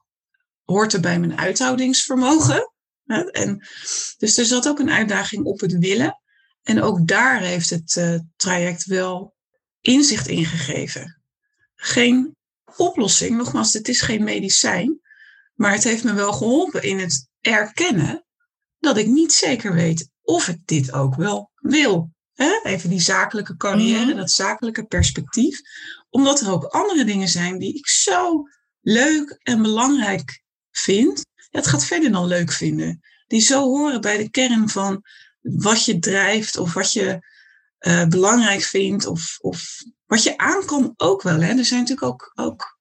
hoort 0.64 0.94
er 0.94 1.00
bij 1.00 1.20
mijn 1.20 1.38
uithoudingsvermogen? 1.38 2.71
En, 3.12 3.68
dus 4.18 4.38
er 4.38 4.46
zat 4.46 4.68
ook 4.68 4.80
een 4.80 4.92
uitdaging 4.92 5.46
op 5.46 5.60
het 5.60 5.78
willen. 5.78 6.20
En 6.64 6.82
ook 6.82 7.08
daar 7.08 7.42
heeft 7.42 7.70
het 7.70 7.96
uh, 7.96 8.20
traject 8.36 8.86
wel 8.86 9.36
inzicht 9.82 10.28
in 10.28 10.46
gegeven. 10.46 11.22
Geen 11.76 12.36
oplossing, 12.76 13.38
nogmaals, 13.38 13.74
het 13.74 13.88
is 13.88 14.02
geen 14.02 14.24
medicijn. 14.24 15.00
Maar 15.54 15.72
het 15.72 15.84
heeft 15.84 16.04
me 16.04 16.14
wel 16.14 16.34
geholpen 16.34 16.84
in 16.84 17.00
het 17.00 17.28
erkennen 17.40 18.26
dat 18.80 18.98
ik 18.98 19.08
niet 19.08 19.34
zeker 19.34 19.74
weet 19.74 20.10
of 20.22 20.48
ik 20.48 20.58
dit 20.66 20.92
ook 20.94 21.16
wel 21.16 21.52
wil. 21.56 22.12
Even 22.64 22.90
die 22.90 23.00
zakelijke 23.00 23.58
carrière, 23.58 24.06
mhm. 24.06 24.16
dat 24.16 24.32
zakelijke 24.32 24.86
perspectief. 24.86 25.60
Omdat 26.10 26.42
er 26.42 26.52
ook 26.52 26.64
andere 26.64 27.06
dingen 27.06 27.28
zijn 27.28 27.60
die 27.60 27.78
ik 27.78 27.88
zo 27.88 28.44
leuk 28.82 29.40
en 29.44 29.62
belangrijk 29.62 30.44
vind. 30.72 31.26
Ja, 31.52 31.60
het 31.60 31.68
gaat 31.68 31.86
verder 31.86 32.12
dan 32.12 32.28
leuk 32.28 32.52
vinden. 32.52 33.02
Die 33.28 33.42
zo 33.42 33.62
horen 33.62 34.02
bij 34.02 34.18
de 34.18 34.30
kern 34.30 34.70
van 34.70 35.04
wat 35.42 35.86
je 35.86 36.00
drijft 36.00 36.58
of 36.58 36.74
wat 36.74 36.94
je 36.94 37.20
uh, 37.80 38.06
belangrijk 38.06 38.62
vindt 38.62 39.06
of, 39.06 39.38
of 39.42 39.84
wat 40.06 40.24
je 40.24 40.38
aan 40.38 40.66
kan 40.66 40.94
ook 40.98 41.22
wel. 41.22 41.42
Hè. 41.42 41.58
Er 41.58 41.66
zijn 41.66 41.80
natuurlijk 41.80 42.08
ook, 42.08 42.32
ook, 42.36 42.80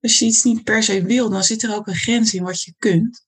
als 0.00 0.18
je 0.18 0.24
iets 0.24 0.42
niet 0.42 0.64
per 0.64 0.82
se 0.82 1.02
wil, 1.02 1.30
dan 1.30 1.44
zit 1.44 1.62
er 1.62 1.74
ook 1.74 1.86
een 1.86 1.94
grens 1.94 2.34
in 2.34 2.42
wat 2.42 2.62
je 2.62 2.74
kunt. 2.78 3.26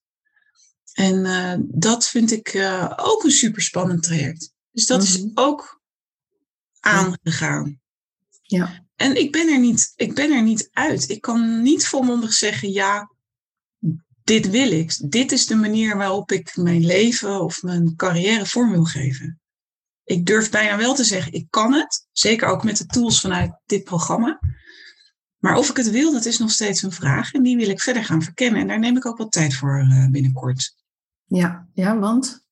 En 0.93 1.25
uh, 1.25 1.55
dat 1.61 2.09
vind 2.09 2.31
ik 2.31 2.55
uh, 2.55 2.93
ook 2.97 3.25
een 3.25 3.31
super 3.31 3.63
spannend 3.63 4.03
traject. 4.03 4.53
Dus 4.71 4.87
dat 4.87 5.03
is 5.03 5.19
mhm. 5.19 5.31
ook 5.35 5.81
aangegaan. 6.81 7.81
Ja. 8.43 8.85
En 8.97 9.17
ik 9.17 9.33
ben, 9.33 9.49
er 9.49 9.59
niet, 9.59 9.93
ik 9.97 10.15
ben 10.15 10.33
er 10.33 10.43
niet 10.43 10.69
uit. 10.73 11.09
Ik 11.09 11.21
kan 11.21 11.63
niet 11.63 11.87
volmondig 11.87 12.33
zeggen, 12.33 12.73
ja, 12.73 13.11
dit 14.31 14.51
wil 14.51 14.71
ik. 14.71 15.11
Dit 15.11 15.33
is 15.33 15.47
de 15.47 15.55
manier 15.55 15.97
waarop 15.97 16.33
ik 16.33 16.57
mijn 16.57 16.87
leven 16.87 17.41
of 17.41 17.63
mijn 17.63 17.97
carrière 17.97 18.47
vorm 18.47 18.71
wil 18.71 18.85
geven. 18.85 19.41
Ik 20.05 20.27
durf 20.27 20.51
bijna 20.51 20.77
wel 20.77 20.95
te 20.95 21.05
zeggen, 21.05 21.33
ik 21.33 21.47
kan 21.51 21.73
het. 21.73 22.07
Zeker 22.13 22.49
ook 22.49 22.65
met 22.65 22.77
de 22.77 22.87
tools 22.87 23.21
vanuit 23.21 23.53
dit 23.67 23.85
programma. 23.85 24.41
Maar 25.39 25.57
of 25.57 25.71
ik 25.71 25.77
het 25.77 25.91
wil, 25.91 26.13
dat 26.13 26.25
is 26.25 26.39
nog 26.39 26.51
steeds 26.51 26.83
een 26.83 26.93
vraag. 26.93 27.33
En 27.33 27.43
die 27.43 27.57
wil 27.57 27.69
ik 27.69 27.81
verder 27.81 28.05
gaan 28.05 28.23
verkennen. 28.23 28.61
En 28.61 28.67
daar 28.67 28.79
neem 28.79 28.97
ik 28.97 29.07
ook 29.07 29.19
wat 29.19 29.33
tijd 29.33 29.55
voor 29.55 29.81
uh, 29.81 30.11
binnenkort. 30.11 30.75
Ja, 31.25 31.69
ja, 31.75 31.99
want? 31.99 32.47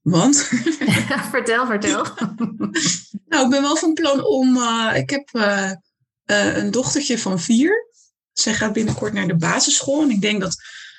Want? 0.00 0.36
vertel, 1.30 1.66
vertel. 1.66 2.04
nou, 3.28 3.44
ik 3.44 3.50
ben 3.50 3.62
wel 3.62 3.76
van 3.76 3.92
plan 3.92 4.26
om. 4.26 4.56
Uh, 4.56 4.92
ik 4.94 5.10
heb 5.10 5.28
uh, 5.32 5.72
een 6.24 6.70
dochtertje 6.70 7.18
van 7.18 7.40
vier. 7.40 7.86
Zij 8.32 8.54
gaat 8.54 8.72
binnenkort 8.72 9.12
naar 9.12 9.26
de 9.26 9.36
basisschool. 9.36 10.02
En 10.02 10.10
ik 10.10 10.20
denk 10.20 10.40
dat 10.40 10.56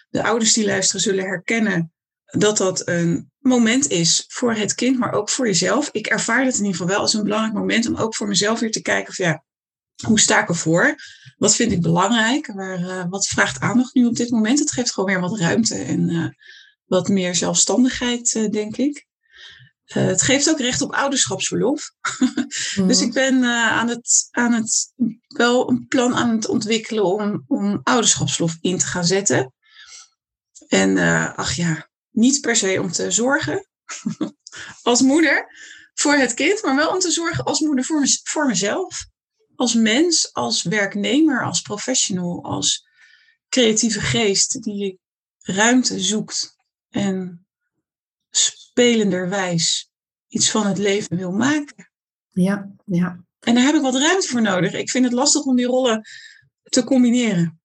de 0.10 0.24
ouders 0.24 0.54
die 0.54 0.66
luisteren 0.66 1.02
zullen 1.02 1.26
herkennen 1.26 1.94
dat 2.26 2.58
dat 2.58 2.88
een 2.88 3.32
moment 3.40 3.90
is 3.90 4.26
voor 4.28 4.54
het 4.54 4.76
kind, 4.76 5.00
maar 5.00 5.14
ook 5.14 5.30
voor 5.30 5.46
jezelf. 5.46 5.90
Ik 5.92 6.08
ervaar 6.08 6.46
het 6.46 6.54
in 6.54 6.64
ieder 6.64 6.72
geval 6.72 6.88
wel 6.88 7.00
als 7.00 7.14
een 7.14 7.24
belangrijk 7.24 7.54
moment 7.54 7.88
om 7.88 7.96
ook 7.96 8.16
voor 8.16 8.28
mezelf 8.28 8.60
weer 8.60 8.72
te 8.72 8.82
kijken 8.82 9.10
of 9.10 9.18
ja, 9.18 9.44
hoe 10.06 10.20
sta 10.20 10.42
ik 10.42 10.50
ervoor? 10.50 10.96
Wat 11.38 11.56
vind 11.56 11.72
ik 11.72 11.82
belangrijk? 11.82 12.52
Waar, 12.54 12.80
uh, 12.80 13.06
wat 13.10 13.28
vraagt 13.28 13.60
aandacht 13.60 13.94
nu 13.94 14.06
op 14.06 14.16
dit 14.16 14.30
moment? 14.30 14.60
Het 14.60 14.72
geeft 14.72 14.94
gewoon 14.94 15.10
weer 15.10 15.22
wat 15.22 15.40
ruimte 15.40 15.76
en 15.76 16.10
uh, 16.10 16.28
wat 16.86 17.08
meer 17.08 17.36
zelfstandigheid, 17.36 18.34
uh, 18.34 18.50
denk 18.50 18.78
ik. 18.78 19.08
het 19.86 20.22
geeft 20.22 20.50
ook 20.50 20.60
recht 20.60 20.82
op 20.82 20.94
ouderschapsverlof. 20.94 21.92
mm. 22.76 22.88
dus 22.88 23.02
ik 23.02 23.14
ben 23.14 23.44
aan, 23.44 23.88
het, 23.88 24.28
aan 24.32 24.54
het 24.54 24.94
wel 25.28 25.70
een 25.70 25.86
plan 25.88 26.16
aan 26.16 26.30
het 26.30 26.48
ontwikkelen 26.48 27.06
om, 27.06 27.44
om 27.48 27.80
ouderschapsverlof 27.84 28.58
in 28.62 28.78
te 28.78 28.86
gaan 28.86 29.06
zetten. 29.06 29.54
En 30.70 30.98
uh, 30.98 31.34
ach 31.36 31.56
ja, 31.56 31.90
niet 32.10 32.42
per 32.42 32.56
se 32.56 32.82
om 32.82 32.92
te 32.92 33.12
zorgen 33.12 33.68
als 34.82 35.02
moeder 35.02 35.48
voor 35.94 36.14
het 36.14 36.34
kind, 36.34 36.64
maar 36.64 36.76
wel 36.76 36.90
om 36.94 37.00
te 37.00 37.12
zorgen 37.12 37.44
als 37.44 37.60
moeder 37.60 37.86
voor 38.24 38.46
mezelf. 38.46 39.08
Als 39.56 39.74
mens, 39.74 40.34
als 40.34 40.64
werknemer, 40.64 41.44
als 41.46 41.62
professional, 41.62 42.44
als 42.44 42.88
creatieve 43.50 44.00
geest 44.00 44.64
die 44.64 45.00
ruimte 45.40 46.00
zoekt 46.00 46.56
en 46.90 47.48
spelenderwijs 48.30 49.92
iets 50.28 50.52
van 50.52 50.68
het 50.68 50.78
leven 50.78 51.18
wil 51.18 51.32
maken. 51.32 51.92
Ja, 52.28 52.72
ja. 52.86 53.24
En 53.40 53.56
daar 53.56 53.64
heb 53.64 53.76
ik 53.76 53.82
wat 53.82 53.96
ruimte 53.96 54.28
voor 54.28 54.42
nodig. 54.42 54.74
Ik 54.74 54.90
vind 54.90 55.06
het 55.06 55.14
lastig 55.14 55.44
om 55.44 55.56
die 55.56 55.66
rollen 55.66 56.08
te 56.64 56.84
combineren. 56.84 57.59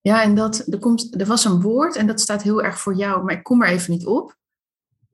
Ja, 0.00 0.22
en 0.22 0.34
dat, 0.34 0.64
er, 0.66 0.78
komt, 0.78 1.20
er 1.20 1.26
was 1.26 1.44
een 1.44 1.60
woord 1.60 1.96
en 1.96 2.06
dat 2.06 2.20
staat 2.20 2.42
heel 2.42 2.62
erg 2.62 2.78
voor 2.78 2.94
jou, 2.94 3.24
maar 3.24 3.34
ik 3.34 3.42
kom 3.42 3.62
er 3.62 3.68
even 3.68 3.92
niet 3.92 4.06
op. 4.06 4.36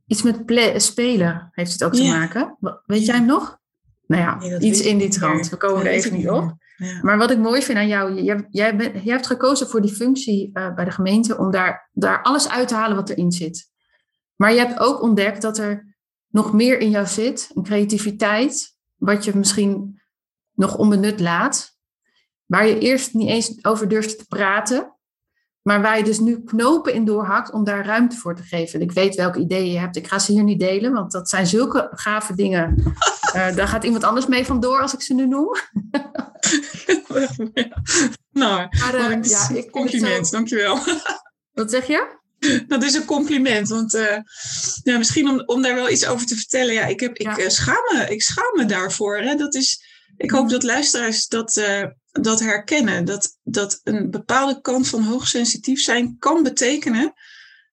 Iets 0.06 0.22
met 0.22 0.42
spelen 0.76 1.48
heeft 1.52 1.72
het 1.72 1.84
ook 1.84 1.94
te 1.94 2.04
maken. 2.04 2.56
Weet 2.86 3.04
jij 3.04 3.16
hem 3.16 3.26
nog? 3.26 3.58
Nou 4.06 4.22
ja, 4.22 4.58
iets 4.58 4.80
in 4.80 4.98
die 4.98 5.08
trant. 5.08 5.48
We 5.48 5.56
komen 5.56 5.80
er 5.80 5.92
even 5.92 6.12
niet 6.12 6.28
op. 6.28 6.54
Ja. 6.76 7.00
Maar 7.02 7.18
wat 7.18 7.30
ik 7.30 7.38
mooi 7.38 7.62
vind 7.62 7.78
aan 7.78 7.88
jou, 7.88 8.22
jij, 8.22 8.46
jij, 8.50 8.92
hebt 9.04 9.26
gekozen 9.26 9.68
voor 9.68 9.80
die 9.80 9.94
functie 9.94 10.50
uh, 10.52 10.74
bij 10.74 10.84
de 10.84 10.90
gemeente 10.90 11.38
om 11.38 11.50
daar, 11.50 11.90
daar 11.92 12.22
alles 12.22 12.48
uit 12.48 12.68
te 12.68 12.74
halen 12.74 12.96
wat 12.96 13.08
erin 13.08 13.32
zit. 13.32 13.70
Maar 14.36 14.52
je 14.52 14.58
hebt 14.58 14.78
ook 14.78 15.02
ontdekt 15.02 15.42
dat 15.42 15.58
er 15.58 15.96
nog 16.28 16.52
meer 16.52 16.78
in 16.78 16.90
jou 16.90 17.06
zit, 17.06 17.50
een 17.54 17.62
creativiteit, 17.62 18.76
wat 18.94 19.24
je 19.24 19.36
misschien 19.36 20.00
nog 20.54 20.76
onbenut 20.76 21.20
laat 21.20 21.73
waar 22.54 22.66
je 22.66 22.78
eerst 22.78 23.14
niet 23.14 23.28
eens 23.28 23.64
over 23.64 23.88
durft 23.88 24.18
te 24.18 24.26
praten, 24.28 24.94
maar 25.62 25.82
waar 25.82 25.98
je 25.98 26.04
dus 26.04 26.18
nu 26.18 26.42
knopen 26.44 26.94
in 26.94 27.04
doorhakt 27.04 27.52
om 27.52 27.64
daar 27.64 27.86
ruimte 27.86 28.16
voor 28.16 28.36
te 28.36 28.42
geven. 28.42 28.80
Ik 28.80 28.92
weet 28.92 29.14
welke 29.14 29.38
ideeën 29.38 29.72
je 29.72 29.78
hebt. 29.78 29.96
Ik 29.96 30.06
ga 30.06 30.18
ze 30.18 30.32
hier 30.32 30.42
niet 30.42 30.58
delen, 30.58 30.92
want 30.92 31.12
dat 31.12 31.28
zijn 31.28 31.46
zulke 31.46 31.90
gave 31.94 32.34
dingen. 32.34 32.82
Uh, 33.36 33.54
daar 33.56 33.68
gaat 33.68 33.84
iemand 33.84 34.04
anders 34.04 34.26
mee 34.26 34.44
vandoor 34.44 34.80
als 34.80 34.94
ik 34.94 35.02
ze 35.02 35.14
nu 35.14 35.26
noem. 35.26 35.48
nou, 38.42 38.68
maar, 38.80 38.94
uh, 38.94 39.22
ja, 39.22 39.48
ik 39.48 39.70
compliment, 39.70 40.26
zo... 40.26 40.36
dankjewel. 40.36 40.78
Wat 41.52 41.70
zeg 41.70 41.86
je? 41.86 42.22
Dat 42.66 42.82
is 42.82 42.94
een 42.94 43.04
compliment, 43.04 43.68
want 43.68 43.94
uh, 43.94 44.18
ja, 44.82 44.98
misschien 44.98 45.28
om, 45.28 45.42
om 45.46 45.62
daar 45.62 45.74
wel 45.74 45.90
iets 45.90 46.06
over 46.06 46.26
te 46.26 46.36
vertellen. 46.36 46.74
Ja, 46.74 46.86
ik, 46.86 47.00
heb, 47.00 47.16
ik, 47.16 47.36
ja. 47.36 47.48
schaam, 47.48 47.82
me, 47.92 48.06
ik 48.08 48.22
schaam 48.22 48.56
me 48.56 48.64
daarvoor. 48.64 49.18
Hè. 49.18 49.34
Dat 49.34 49.54
is, 49.54 49.84
ik 50.16 50.30
hoop 50.30 50.48
dat 50.48 50.62
luisteraars 50.62 51.28
dat, 51.28 51.62
dat 52.20 52.40
herkennen. 52.40 53.04
Dat, 53.04 53.38
dat 53.42 53.80
een 53.84 54.10
bepaalde 54.10 54.60
kant 54.60 54.88
van 54.88 55.02
hoogsensitief 55.02 55.80
zijn 55.80 56.18
kan 56.18 56.42
betekenen 56.42 57.12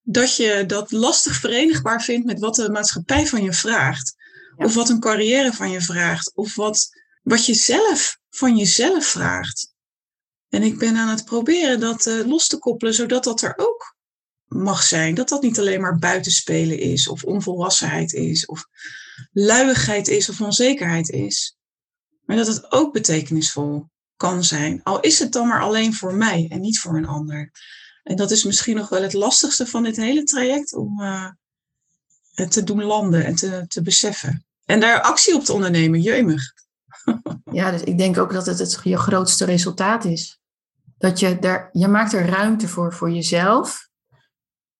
dat 0.01 0.35
je 0.35 0.63
dat 0.67 0.91
lastig 0.91 1.35
verenigbaar 1.35 2.01
vindt 2.01 2.25
met 2.25 2.39
wat 2.39 2.55
de 2.55 2.69
maatschappij 2.69 3.27
van 3.27 3.43
je 3.43 3.53
vraagt. 3.53 4.15
Of 4.55 4.73
wat 4.73 4.89
een 4.89 4.99
carrière 4.99 5.53
van 5.53 5.71
je 5.71 5.81
vraagt. 5.81 6.35
Of 6.35 6.55
wat, 6.55 6.89
wat 7.21 7.45
je 7.45 7.53
zelf 7.53 8.19
van 8.29 8.57
jezelf 8.57 9.05
vraagt. 9.05 9.73
En 10.49 10.63
ik 10.63 10.77
ben 10.77 10.97
aan 10.97 11.09
het 11.09 11.25
proberen 11.25 11.79
dat 11.79 12.05
uh, 12.05 12.25
los 12.27 12.47
te 12.47 12.57
koppelen, 12.57 12.93
zodat 12.93 13.23
dat 13.23 13.41
er 13.41 13.53
ook 13.55 13.95
mag 14.45 14.83
zijn. 14.83 15.15
Dat 15.15 15.29
dat 15.29 15.41
niet 15.41 15.59
alleen 15.59 15.81
maar 15.81 15.99
buitenspelen 15.99 16.79
is, 16.79 17.07
of 17.07 17.23
onvolwassenheid 17.23 18.13
is, 18.13 18.45
of 18.45 18.65
luiigheid 19.31 20.07
is, 20.07 20.29
of 20.29 20.41
onzekerheid 20.41 21.09
is. 21.09 21.57
Maar 22.25 22.37
dat 22.37 22.47
het 22.47 22.71
ook 22.71 22.93
betekenisvol 22.93 23.89
kan 24.21 24.43
zijn. 24.43 24.83
Al 24.83 24.99
is 24.99 25.19
het 25.19 25.31
dan 25.31 25.47
maar 25.47 25.61
alleen 25.61 25.93
voor 25.93 26.13
mij 26.13 26.47
en 26.49 26.59
niet 26.59 26.79
voor 26.79 26.97
een 26.97 27.07
ander. 27.07 27.51
En 28.03 28.15
dat 28.15 28.31
is 28.31 28.43
misschien 28.43 28.75
nog 28.75 28.89
wel 28.89 29.01
het 29.01 29.13
lastigste 29.13 29.65
van 29.65 29.83
dit 29.83 29.95
hele 29.95 30.23
traject 30.23 30.73
om 30.73 31.01
uh, 31.01 31.29
het 32.31 32.51
te 32.51 32.63
doen 32.63 32.83
landen 32.83 33.25
en 33.25 33.35
te, 33.35 33.65
te 33.67 33.81
beseffen. 33.81 34.45
En 34.65 34.79
daar 34.79 35.01
actie 35.01 35.35
op 35.35 35.43
te 35.43 35.53
ondernemen, 35.53 36.01
jeumig. 36.01 36.53
ja, 37.59 37.71
dus 37.71 37.81
ik 37.81 37.97
denk 37.97 38.17
ook 38.17 38.33
dat 38.33 38.45
het 38.45 38.59
het 38.59 38.79
je 38.83 38.97
grootste 38.97 39.45
resultaat 39.45 40.05
is. 40.05 40.39
Dat 40.97 41.19
je 41.19 41.39
daar, 41.39 41.69
je 41.71 41.87
maakt 41.87 42.13
er 42.13 42.25
ruimte 42.25 42.67
voor, 42.67 42.93
voor 42.93 43.11
jezelf, 43.11 43.89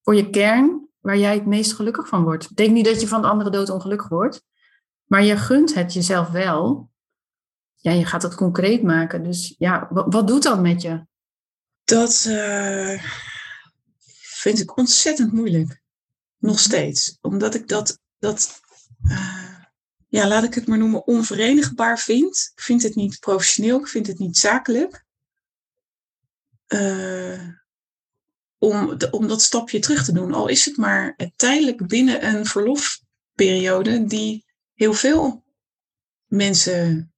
voor 0.01 0.15
je 0.15 0.29
kern, 0.29 0.89
waar 0.99 1.17
jij 1.17 1.33
het 1.33 1.45
meest 1.45 1.73
gelukkig 1.73 2.07
van 2.07 2.23
wordt. 2.23 2.49
Ik 2.49 2.55
denk 2.55 2.71
niet 2.71 2.85
dat 2.85 3.01
je 3.01 3.07
van 3.07 3.21
de 3.21 3.27
andere 3.27 3.49
dood 3.49 3.69
ongelukkig 3.69 4.09
wordt, 4.09 4.43
maar 5.05 5.23
je 5.23 5.37
gunt 5.37 5.73
het 5.73 5.93
jezelf 5.93 6.29
wel 6.29 6.90
ja, 7.81 7.91
je 7.91 8.05
gaat 8.05 8.21
het 8.21 8.35
concreet 8.35 8.83
maken. 8.83 9.23
Dus 9.23 9.55
ja, 9.57 9.87
wat, 9.89 10.13
wat 10.13 10.27
doet 10.27 10.43
dat 10.43 10.61
met 10.61 10.81
je? 10.81 11.05
Dat 11.83 12.25
uh, 12.27 13.03
vind 14.21 14.59
ik 14.59 14.77
ontzettend 14.77 15.31
moeilijk. 15.31 15.81
Nog 16.37 16.59
steeds. 16.59 17.17
Omdat 17.21 17.55
ik 17.55 17.67
dat, 17.67 17.99
dat 18.19 18.61
uh, 19.03 19.55
ja, 20.07 20.27
laat 20.27 20.43
ik 20.43 20.53
het 20.53 20.67
maar 20.67 20.77
noemen, 20.77 21.07
onverenigbaar 21.07 21.99
vind. 21.99 22.51
Ik 22.55 22.61
vind 22.61 22.83
het 22.83 22.95
niet 22.95 23.19
professioneel, 23.19 23.79
ik 23.79 23.87
vind 23.87 24.07
het 24.07 24.19
niet 24.19 24.37
zakelijk. 24.37 25.05
Uh, 26.67 27.47
om, 28.57 28.97
de, 28.97 29.09
om 29.09 29.27
dat 29.27 29.41
stapje 29.41 29.79
terug 29.79 30.05
te 30.05 30.11
doen. 30.11 30.33
Al 30.33 30.47
is 30.47 30.65
het 30.65 30.77
maar 30.77 31.15
tijdelijk 31.35 31.87
binnen 31.87 32.25
een 32.25 32.45
verlofperiode 32.45 34.05
die 34.05 34.45
heel 34.73 34.93
veel 34.93 35.43
mensen 36.25 37.10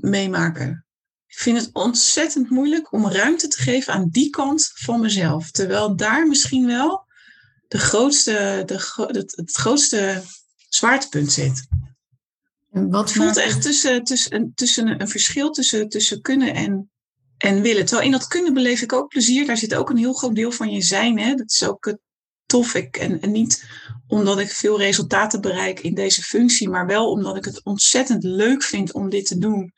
meemaken. 0.00 0.86
Ik 1.26 1.38
vind 1.38 1.60
het 1.60 1.70
ontzettend 1.72 2.50
moeilijk 2.50 2.92
om 2.92 3.08
ruimte 3.08 3.48
te 3.48 3.62
geven 3.62 3.92
aan 3.92 4.08
die 4.10 4.30
kant 4.30 4.70
van 4.74 5.00
mezelf. 5.00 5.50
Terwijl 5.50 5.96
daar 5.96 6.26
misschien 6.26 6.66
wel 6.66 7.06
de 7.68 7.78
grootste, 7.78 8.62
de, 8.66 9.04
het, 9.12 9.36
het 9.36 9.56
grootste 9.56 10.22
zwaartepunt 10.68 11.32
zit. 11.32 11.66
En 12.70 12.90
wat 12.90 13.08
het 13.08 13.18
voelt 13.18 13.36
echt 13.36 13.62
tussen, 13.62 14.04
tussen, 14.04 14.52
tussen 14.54 15.00
een 15.00 15.08
verschil 15.08 15.50
tussen, 15.50 15.88
tussen 15.88 16.20
kunnen 16.20 16.54
en, 16.54 16.90
en 17.38 17.62
willen. 17.62 17.84
Terwijl 17.84 18.06
in 18.06 18.12
dat 18.12 18.28
kunnen 18.28 18.54
beleef 18.54 18.80
ik 18.82 18.92
ook 18.92 19.08
plezier. 19.08 19.46
Daar 19.46 19.56
zit 19.56 19.74
ook 19.74 19.90
een 19.90 19.96
heel 19.96 20.12
groot 20.12 20.34
deel 20.34 20.50
van 20.50 20.70
je 20.70 20.82
zijn. 20.82 21.18
Hè? 21.18 21.34
Dat 21.34 21.50
is 21.50 21.64
ook 21.64 21.98
tof. 22.48 22.74
Ik, 22.74 22.96
en, 22.96 23.20
en 23.20 23.32
niet 23.32 23.66
omdat 24.06 24.38
ik 24.38 24.50
veel 24.50 24.78
resultaten 24.78 25.40
bereik 25.40 25.80
in 25.80 25.94
deze 25.94 26.22
functie, 26.22 26.68
maar 26.68 26.86
wel 26.86 27.10
omdat 27.10 27.36
ik 27.36 27.44
het 27.44 27.64
ontzettend 27.64 28.22
leuk 28.22 28.62
vind 28.62 28.92
om 28.92 29.08
dit 29.08 29.26
te 29.26 29.38
doen. 29.38 29.72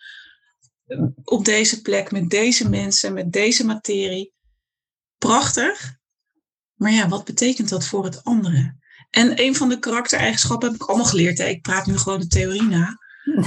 Op 1.24 1.44
deze 1.44 1.83
plek, 1.83 2.11
met 2.11 2.30
deze 2.30 2.68
mensen, 2.68 3.12
met 3.12 3.33
deze 3.33 3.66
materie. 3.66 4.33
Prachtig. 5.18 5.98
Maar 6.74 6.92
ja, 6.92 7.09
wat 7.09 7.24
betekent 7.24 7.68
dat 7.68 7.87
voor 7.87 8.04
het 8.04 8.24
andere? 8.24 8.78
En 9.11 9.40
een 9.40 9.56
van 9.56 9.68
de 9.68 9.78
karaktereigenschappen 9.78 10.70
heb 10.70 10.80
ik 10.80 10.88
allemaal 10.88 11.06
geleerd. 11.06 11.38
Hè. 11.38 11.44
Ik 11.44 11.62
praat 11.62 11.87
nu 11.87 11.98
gewoon 11.98 12.20
de 12.20 12.26
theorie 12.26 12.62
na. 12.62 12.98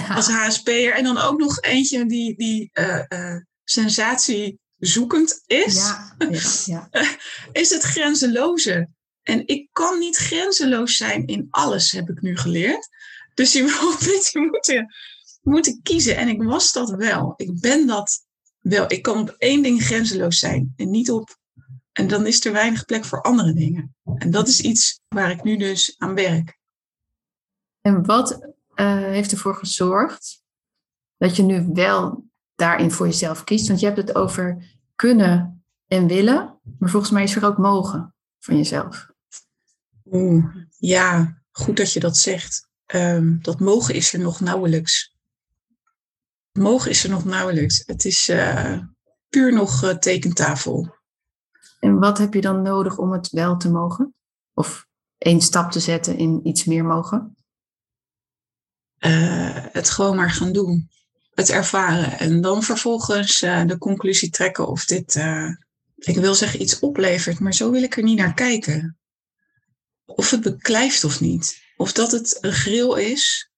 Als 0.10 0.28
HSP'er. 0.28 0.94
En 0.94 1.04
dan 1.04 1.18
ook 1.18 1.40
nog 1.40 1.62
eentje 1.62 2.06
die, 2.06 2.38
die 2.38 2.70
uh, 2.74 3.04
uh, 3.10 3.36
sensatiezoekend 3.64 5.44
is. 5.46 5.76
Ja, 5.76 6.16
ja, 6.30 6.40
ja. 6.66 6.90
is 7.62 7.70
het 7.70 7.84
grenzeloze. 7.84 8.90
En 9.24 9.48
ik 9.48 9.70
kan 9.72 10.00
niet 10.00 10.16
grenzeloos 10.16 10.98
zijn 10.98 11.26
in 11.26 11.48
alles, 11.50 11.92
heb 11.92 12.10
ik 12.10 12.22
nu 12.22 12.38
geleerd. 12.38 12.90
Dus 13.34 13.54
je 13.54 13.62
moet, 13.82 14.30
je 14.32 14.40
moet, 14.40 14.86
moeten 15.42 15.82
kiezen. 15.82 16.18
En 16.18 16.28
ik 16.28 16.44
was 16.44 16.72
dat 16.72 16.90
wel. 16.90 17.34
Ik 17.36 17.60
ben 17.60 17.88
dat 17.88 18.26
wel. 18.60 18.92
Ik 18.92 19.02
kan 19.02 19.20
op 19.20 19.36
één 19.38 19.64
ding 19.64 19.84
grenzeloos 19.84 20.40
zijn. 20.40 20.74
En 20.76 20.90
niet 20.90 21.12
op 21.12 21.38
en 21.94 22.08
dan 22.08 22.28
is 22.28 22.46
er 22.46 22.52
weinig 22.52 22.86
plek 22.86 23.06
voor 23.06 23.22
andere 23.22 23.54
dingen. 23.54 23.96
En 24.16 24.32
dat 24.32 24.48
is 24.48 24.62
iets 24.62 25.02
waar 25.08 25.32
ik 25.32 25.44
nu 25.44 25.58
dus 25.58 25.96
aan 25.98 26.16
werk. 26.16 26.60
En 27.82 28.06
wat 28.06 28.32
uh, 28.76 28.96
heeft 28.96 29.32
ervoor 29.32 29.56
gezorgd 29.56 30.44
dat 31.18 31.36
je 31.36 31.44
nu 31.44 31.70
wel 31.74 32.26
daarin 32.56 32.92
voor 32.92 33.06
jezelf 33.06 33.44
kiest? 33.44 33.68
Want 33.68 33.80
je 33.80 33.86
hebt 33.86 33.98
het 33.98 34.16
over 34.16 34.78
kunnen 34.96 35.66
en 35.88 36.08
willen, 36.08 36.60
maar 36.80 36.90
volgens 36.90 37.12
mij 37.12 37.24
is 37.24 37.36
er 37.36 37.46
ook 37.46 37.58
mogen 37.58 38.16
van 38.40 38.58
jezelf. 38.58 39.13
Oeh, 40.12 40.56
ja, 40.78 41.42
goed 41.52 41.78
dat 41.78 41.94
je 41.94 42.00
dat 42.00 42.18
zegt. 42.18 42.68
Um, 42.94 43.40
dat 43.42 43.60
mogen 43.60 43.96
is 43.96 44.14
er 44.14 44.20
nog 44.20 44.40
nauwelijks. 44.40 45.16
Mogen 46.52 46.90
is 46.90 47.04
er 47.04 47.10
nog 47.10 47.26
nauwelijks. 47.26 47.84
Het 47.86 48.06
is 48.06 48.30
uh, 48.30 48.80
puur 49.30 49.54
nog 49.54 49.84
uh, 49.84 49.90
tekentafel. 49.90 50.96
En 51.80 52.00
wat 52.00 52.18
heb 52.18 52.34
je 52.34 52.42
dan 52.42 52.62
nodig 52.62 52.98
om 52.98 53.12
het 53.12 53.30
wel 53.30 53.58
te 53.58 53.72
mogen? 53.72 54.16
Of 54.54 54.88
één 55.18 55.42
stap 55.42 55.72
te 55.72 55.80
zetten 55.80 56.18
in 56.18 56.48
iets 56.48 56.66
meer 56.66 56.86
mogen? 56.86 57.36
Uh, 59.00 59.66
het 59.72 59.90
gewoon 59.90 60.16
maar 60.16 60.32
gaan 60.32 60.52
doen. 60.52 60.90
Het 61.34 61.50
ervaren. 61.50 62.20
En 62.20 62.42
dan 62.42 62.64
vervolgens 62.64 63.40
de 63.40 63.76
conclusie 63.80 64.30
trekken 64.30 64.68
of 64.68 64.86
dit, 64.86 65.16
ik 65.96 66.16
wil 66.16 66.36
zeggen, 66.36 66.62
iets 66.62 66.80
oplevert. 66.80 67.40
Maar 67.40 67.54
zo 67.54 67.72
wil 67.72 67.84
ik 67.84 67.98
er 67.98 68.04
niet 68.04 68.18
naar 68.18 68.34
kijken. 68.34 68.98
Of 70.16 70.30
het 70.30 70.42
beklijft 70.42 71.04
of 71.04 71.20
niet. 71.20 71.62
Of 71.78 71.92
dat 71.92 72.12
het 72.12 72.38
een 72.42 72.54
grill 72.54 73.00
is 73.00 73.52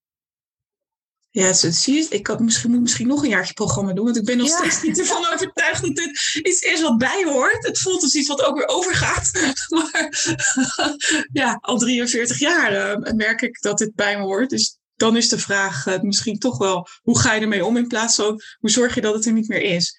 ja, 1.36 1.54
zie 1.54 1.94
je, 1.94 2.08
ik 2.10 2.28
had 2.28 2.40
misschien, 2.40 2.72
moet 2.72 2.82
misschien 2.82 3.08
nog 3.08 3.24
een 3.24 3.30
jaartje 3.30 3.54
programma 3.54 3.94
doen, 3.94 4.06
want 4.06 4.18
ik 4.18 4.26
ben 4.26 4.38
nog 4.38 4.48
steeds 4.48 4.82
niet 4.82 5.00
ervan 5.00 5.28
overtuigd 5.34 5.82
dat 5.82 5.96
dit 5.96 6.40
iets 6.44 6.62
is 6.62 6.82
wat 6.82 6.98
bij 6.98 7.24
hoort. 7.26 7.66
Het 7.68 7.80
voelt 7.80 8.02
als 8.02 8.16
iets 8.16 8.28
wat 8.28 8.44
ook 8.44 8.58
weer 8.58 8.68
overgaat. 8.68 9.32
Maar 9.70 10.34
ja, 11.42 11.58
al 11.62 11.78
43 11.78 12.40
jaar 12.40 13.00
uh, 13.02 13.14
merk 13.14 13.42
ik 13.42 13.62
dat 13.62 13.78
dit 13.78 13.96
bij 13.96 14.18
me 14.18 14.24
hoort. 14.24 14.50
Dus 14.50 14.78
dan 14.96 15.18
is 15.18 15.30
de 15.30 15.40
vraag 15.40 15.86
uh, 15.86 16.00
misschien 16.00 16.40
toch 16.40 16.58
wel, 16.58 16.88
hoe 17.02 17.20
ga 17.20 17.34
je 17.34 17.42
ermee 17.42 17.66
om 17.66 17.78
in 17.78 17.88
plaats 17.88 18.16
van, 18.16 18.42
hoe 18.60 18.70
zorg 18.70 18.96
je 18.96 19.02
dat 19.02 19.14
het 19.14 19.26
er 19.26 19.34
niet 19.34 19.48
meer 19.48 19.62
is? 19.62 19.98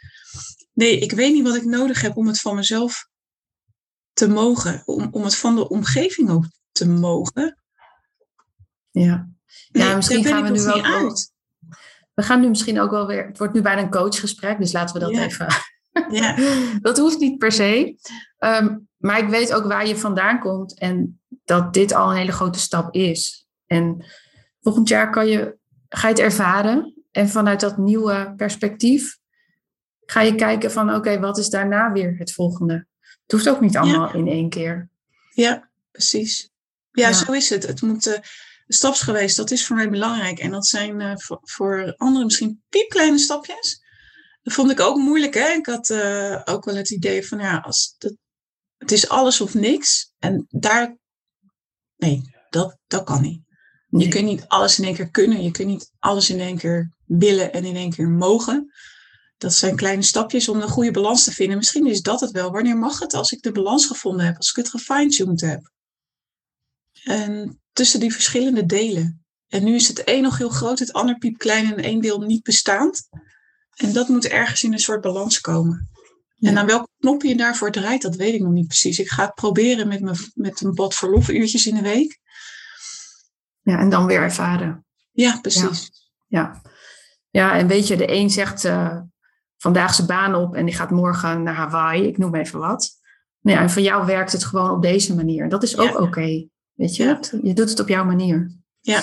Nee, 0.72 0.98
ik 0.98 1.12
weet 1.12 1.32
niet 1.32 1.46
wat 1.46 1.56
ik 1.56 1.64
nodig 1.64 2.00
heb 2.00 2.16
om 2.16 2.26
het 2.26 2.40
van 2.40 2.54
mezelf 2.54 3.06
te 4.16 4.28
mogen, 4.28 4.82
om, 4.84 5.08
om 5.10 5.24
het 5.24 5.36
van 5.36 5.56
de 5.56 5.68
omgeving 5.68 6.30
ook 6.30 6.44
te 6.72 6.88
mogen. 6.88 7.58
Ja 8.90 9.28
ja, 9.68 9.96
misschien 9.96 10.24
gaan 10.24 10.42
we 10.42 10.50
nu 10.50 10.68
ook 10.68 10.86
wel, 10.86 11.12
We 12.14 12.22
gaan 12.22 12.40
nu 12.40 12.48
misschien 12.48 12.80
ook 12.80 12.90
wel 12.90 13.06
weer. 13.06 13.26
Het 13.26 13.38
wordt 13.38 13.54
nu 13.54 13.62
bijna 13.62 13.82
een 13.82 13.90
coachgesprek, 13.90 14.58
dus 14.58 14.72
laten 14.72 14.94
we 14.94 15.00
dat 15.00 15.16
even. 15.16 15.46
Ja. 16.10 16.36
dat 16.80 16.98
hoeft 16.98 17.18
niet 17.18 17.38
per 17.38 17.52
se. 17.52 17.96
Ehm, 18.38 18.78
maar 18.96 19.18
ik 19.18 19.28
weet 19.28 19.52
ook 19.52 19.64
waar 19.64 19.86
je 19.86 19.96
vandaan 19.96 20.38
komt 20.38 20.78
en 20.78 21.20
dat 21.44 21.74
dit 21.74 21.92
al 21.92 22.10
een 22.10 22.16
hele 22.16 22.32
grote 22.32 22.58
stap 22.58 22.94
is. 22.94 23.46
En 23.66 24.04
volgend 24.60 24.88
jaar 24.88 25.10
kan 25.10 25.26
je, 25.26 25.56
ga 25.88 26.08
je 26.08 26.14
het 26.14 26.22
ervaren 26.22 26.94
en 27.10 27.28
vanuit 27.28 27.60
dat 27.60 27.76
nieuwe 27.76 28.32
perspectief 28.36 29.18
ga 30.04 30.20
je 30.20 30.34
kijken 30.34 30.72
van 30.72 30.94
oké, 30.94 31.20
wat 31.20 31.38
is 31.38 31.48
daarna 31.48 31.92
weer 31.92 32.14
het 32.18 32.32
volgende? 32.32 32.86
Het 33.26 33.32
hoeft 33.32 33.48
ook 33.48 33.60
niet 33.60 33.76
allemaal 33.76 34.14
in 34.14 34.28
één 34.28 34.48
keer. 34.48 34.88
Ja, 35.30 35.68
precies. 35.90 36.50
Ja, 36.92 37.12
zo 37.12 37.32
is 37.32 37.50
het. 37.50 37.66
Het 37.66 37.82
moet, 37.82 38.06
uh, 38.06 38.18
stapsgewijs, 38.66 39.34
dat 39.34 39.50
is 39.50 39.66
voor 39.66 39.76
mij 39.76 39.90
belangrijk. 39.90 40.38
En 40.38 40.50
dat 40.50 40.66
zijn 40.66 41.00
uh, 41.00 41.12
voor, 41.16 41.38
voor, 41.42 41.94
anderen 41.96 42.26
misschien 42.26 42.62
piepkleine 42.68 43.18
stapjes. 43.18 43.82
Dat 44.42 44.54
vond 44.54 44.70
ik 44.70 44.80
ook 44.80 44.96
moeilijk. 44.96 45.34
Hè? 45.34 45.48
Ik 45.48 45.66
had 45.66 45.88
uh, 45.88 46.40
ook 46.44 46.64
wel 46.64 46.76
het 46.76 46.90
idee 46.90 47.26
van, 47.26 47.38
ja, 47.38 47.58
als 47.58 47.94
dat, 47.98 48.14
het 48.78 48.92
is 48.92 49.08
alles 49.08 49.40
of 49.40 49.54
niks. 49.54 50.12
En 50.18 50.46
daar, 50.48 50.96
nee, 51.96 52.22
dat, 52.50 52.78
dat 52.86 53.04
kan 53.04 53.22
niet. 53.22 53.44
Je 53.88 54.08
kunt 54.08 54.24
niet 54.24 54.44
alles 54.46 54.78
in 54.78 54.84
één 54.84 54.94
keer 54.94 55.10
kunnen. 55.10 55.42
Je 55.42 55.50
kunt 55.50 55.68
niet 55.68 55.92
alles 55.98 56.30
in 56.30 56.40
één 56.40 56.58
keer 56.58 56.92
willen 57.04 57.52
en 57.52 57.64
in 57.64 57.76
één 57.76 57.90
keer 57.90 58.08
mogen. 58.08 58.72
Dat 59.36 59.54
zijn 59.54 59.76
kleine 59.76 60.02
stapjes 60.02 60.48
om 60.48 60.60
een 60.60 60.68
goede 60.68 60.90
balans 60.90 61.24
te 61.24 61.32
vinden. 61.32 61.56
Misschien 61.56 61.86
is 61.86 62.02
dat 62.02 62.20
het 62.20 62.30
wel. 62.30 62.50
Wanneer 62.50 62.76
mag 62.76 62.98
het 62.98 63.14
als 63.14 63.32
ik 63.32 63.42
de 63.42 63.52
balans 63.52 63.86
gevonden 63.86 64.26
heb? 64.26 64.36
Als 64.36 64.50
ik 64.50 64.56
het 64.56 64.68
gefine-tuned 64.68 65.40
heb? 65.40 65.70
En 67.04 67.60
tussen 67.72 68.00
die 68.00 68.12
verschillende 68.12 68.66
delen. 68.66 69.24
En 69.48 69.64
nu 69.64 69.74
is 69.74 69.88
het 69.88 70.02
een 70.04 70.22
nog 70.22 70.38
heel 70.38 70.48
groot, 70.48 70.78
het 70.78 70.92
ander 70.92 71.18
piepklein 71.18 71.72
en 71.72 71.84
één 71.84 72.00
deel 72.00 72.20
niet 72.20 72.42
bestaand. 72.42 73.08
En 73.74 73.92
dat 73.92 74.08
moet 74.08 74.26
ergens 74.26 74.62
in 74.62 74.72
een 74.72 74.78
soort 74.78 75.00
balans 75.00 75.40
komen. 75.40 75.90
En 76.40 76.58
aan 76.58 76.66
welke 76.66 76.88
knop 76.98 77.22
je 77.22 77.36
daarvoor 77.36 77.70
draait, 77.70 78.02
dat 78.02 78.16
weet 78.16 78.34
ik 78.34 78.40
nog 78.40 78.52
niet 78.52 78.66
precies. 78.66 78.98
Ik 78.98 79.08
ga 79.08 79.24
het 79.24 79.34
proberen 79.34 79.88
met, 79.88 80.00
mijn, 80.00 80.16
met 80.34 80.60
een 80.60 80.74
bad 80.74 80.94
verlofuurtjes 80.94 81.66
in 81.66 81.74
de 81.74 81.82
week. 81.82 82.20
Ja, 83.62 83.78
en 83.78 83.90
dan 83.90 84.06
weer 84.06 84.20
ervaren. 84.20 84.86
Ja, 85.12 85.40
precies. 85.40 85.90
Ja, 86.26 86.62
ja. 87.30 87.58
en 87.58 87.66
weet 87.66 87.86
je, 87.86 87.96
de 87.96 88.10
een 88.10 88.30
zegt 88.30 88.64
uh, 88.64 89.00
vandaag 89.56 89.94
zijn 89.94 90.06
baan 90.06 90.34
op 90.34 90.54
en 90.54 90.64
die 90.64 90.74
gaat 90.74 90.90
morgen 90.90 91.42
naar 91.42 91.54
Hawaii, 91.54 92.06
ik 92.06 92.18
noem 92.18 92.34
even 92.34 92.58
wat. 92.58 92.90
Nou 93.40 93.56
ja, 93.56 93.62
en 93.62 93.70
voor 93.70 93.82
jou 93.82 94.06
werkt 94.06 94.32
het 94.32 94.44
gewoon 94.44 94.70
op 94.70 94.82
deze 94.82 95.14
manier. 95.14 95.48
Dat 95.48 95.62
is 95.62 95.78
ook 95.78 96.00
oké. 96.00 96.48
Weet 96.72 96.96
je, 96.96 97.18
je 97.42 97.54
doet 97.54 97.70
het 97.70 97.80
op 97.80 97.88
jouw 97.88 98.04
manier. 98.04 98.50
Ja. 98.80 99.02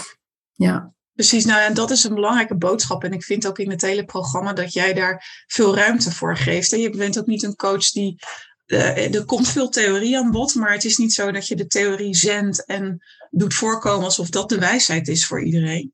Ja. 0.51 0.93
Precies, 1.13 1.45
nou 1.45 1.61
en 1.61 1.73
dat 1.73 1.91
is 1.91 2.03
een 2.03 2.13
belangrijke 2.13 2.55
boodschap. 2.55 3.03
En 3.03 3.11
ik 3.11 3.23
vind 3.23 3.47
ook 3.47 3.59
in 3.59 3.69
het 3.69 3.81
hele 3.81 4.05
programma 4.05 4.53
dat 4.53 4.73
jij 4.73 4.93
daar 4.93 5.45
veel 5.47 5.75
ruimte 5.75 6.11
voor 6.11 6.37
geeft. 6.37 6.73
En 6.73 6.79
je 6.79 6.89
bent 6.89 7.19
ook 7.19 7.25
niet 7.25 7.43
een 7.43 7.55
coach 7.55 7.91
die. 7.91 8.19
Uh, 8.65 9.15
er 9.15 9.25
komt 9.25 9.49
veel 9.49 9.69
theorie 9.69 10.17
aan 10.17 10.31
bod, 10.31 10.55
maar 10.55 10.71
het 10.71 10.83
is 10.83 10.97
niet 10.97 11.13
zo 11.13 11.31
dat 11.31 11.47
je 11.47 11.55
de 11.55 11.67
theorie 11.67 12.15
zendt 12.15 12.65
en 12.65 13.03
doet 13.29 13.53
voorkomen 13.53 14.05
alsof 14.05 14.29
dat 14.29 14.49
de 14.49 14.59
wijsheid 14.59 15.07
is 15.07 15.25
voor 15.25 15.43
iedereen. 15.43 15.93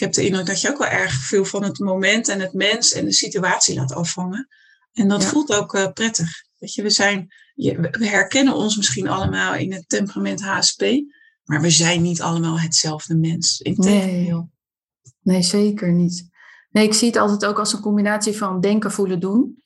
Ik 0.00 0.06
heb 0.06 0.14
de 0.14 0.26
indruk 0.26 0.46
dat 0.46 0.60
je 0.60 0.70
ook 0.70 0.78
wel 0.78 0.88
erg 0.88 1.12
veel 1.12 1.44
van 1.44 1.64
het 1.64 1.78
moment 1.78 2.28
en 2.28 2.40
het 2.40 2.52
mens 2.52 2.92
en 2.92 3.04
de 3.04 3.12
situatie 3.12 3.74
laat 3.74 3.92
afvangen. 3.92 4.48
En 4.92 5.08
dat 5.08 5.24
voelt 5.24 5.52
ook 5.52 5.74
uh, 5.74 5.92
prettig. 5.92 6.28
Weet 6.58 6.74
je, 6.74 6.82
we 6.82 6.90
zijn 6.90 7.32
we 7.54 8.06
herkennen 8.06 8.54
ons 8.54 8.76
misschien 8.76 9.08
allemaal 9.08 9.54
in 9.54 9.72
het 9.72 9.88
temperament 9.88 10.42
HSP, 10.42 10.82
maar 11.44 11.60
we 11.60 11.70
zijn 11.70 12.02
niet 12.02 12.22
allemaal 12.22 12.60
hetzelfde 12.60 13.16
mens. 13.16 13.60
Nee. 13.62 14.34
nee, 15.22 15.42
zeker 15.42 15.92
niet. 15.92 16.28
Nee, 16.70 16.84
ik 16.86 16.94
zie 16.94 17.08
het 17.08 17.16
altijd 17.16 17.46
ook 17.46 17.58
als 17.58 17.72
een 17.72 17.80
combinatie 17.80 18.36
van 18.36 18.60
denken, 18.60 18.92
voelen, 18.92 19.20
doen. 19.20 19.62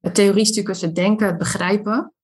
Het 0.00 0.14
theoriestuk 0.14 0.68
is 0.68 0.80
het 0.80 0.94
denken, 0.94 1.26
het 1.26 1.38
begrijpen. 1.38 2.14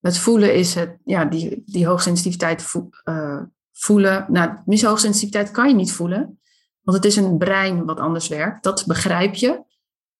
Het 0.00 0.18
voelen 0.18 0.54
is 0.54 0.74
het, 0.74 0.96
ja, 1.04 1.24
die, 1.24 1.62
die 1.66 1.86
hoogsensitiviteit 1.86 2.62
vo, 2.62 2.88
uh, 3.04 3.42
voelen. 3.72 4.26
Nou, 4.28 4.58
mis 4.64 4.82
hoogsensitiviteit 4.82 5.50
kan 5.50 5.68
je 5.68 5.74
niet 5.74 5.92
voelen, 5.92 6.40
want 6.86 6.96
het 6.96 7.04
is 7.04 7.16
een 7.16 7.38
brein 7.38 7.84
wat 7.84 8.00
anders 8.00 8.28
werkt. 8.28 8.62
Dat 8.62 8.84
begrijp 8.86 9.34
je. 9.34 9.64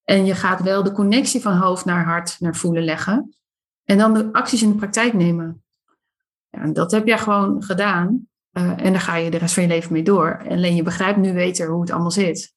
En 0.04 0.24
je 0.24 0.34
gaat 0.34 0.62
wel 0.62 0.82
de 0.82 0.92
connectie 0.92 1.40
van 1.40 1.56
hoofd 1.56 1.84
naar 1.84 2.04
hart, 2.04 2.40
naar 2.40 2.56
voelen 2.56 2.84
leggen. 2.84 3.34
En 3.84 3.98
dan 3.98 4.14
de 4.14 4.32
acties 4.32 4.62
in 4.62 4.70
de 4.70 4.76
praktijk 4.76 5.12
nemen. 5.12 5.64
Ja, 6.48 6.60
en 6.60 6.72
dat 6.72 6.90
heb 6.90 7.06
jij 7.06 7.18
gewoon 7.18 7.62
gedaan. 7.62 8.28
Uh, 8.52 8.84
en 8.84 8.92
daar 8.92 9.00
ga 9.00 9.16
je 9.16 9.30
de 9.30 9.36
rest 9.36 9.54
van 9.54 9.62
je 9.62 9.68
leven 9.68 9.92
mee 9.92 10.02
door. 10.02 10.28
En 10.30 10.56
alleen 10.56 10.74
je 10.74 10.82
begrijpt 10.82 11.18
nu 11.18 11.32
beter 11.32 11.68
hoe 11.68 11.80
het 11.80 11.90
allemaal 11.90 12.10
zit. 12.10 12.54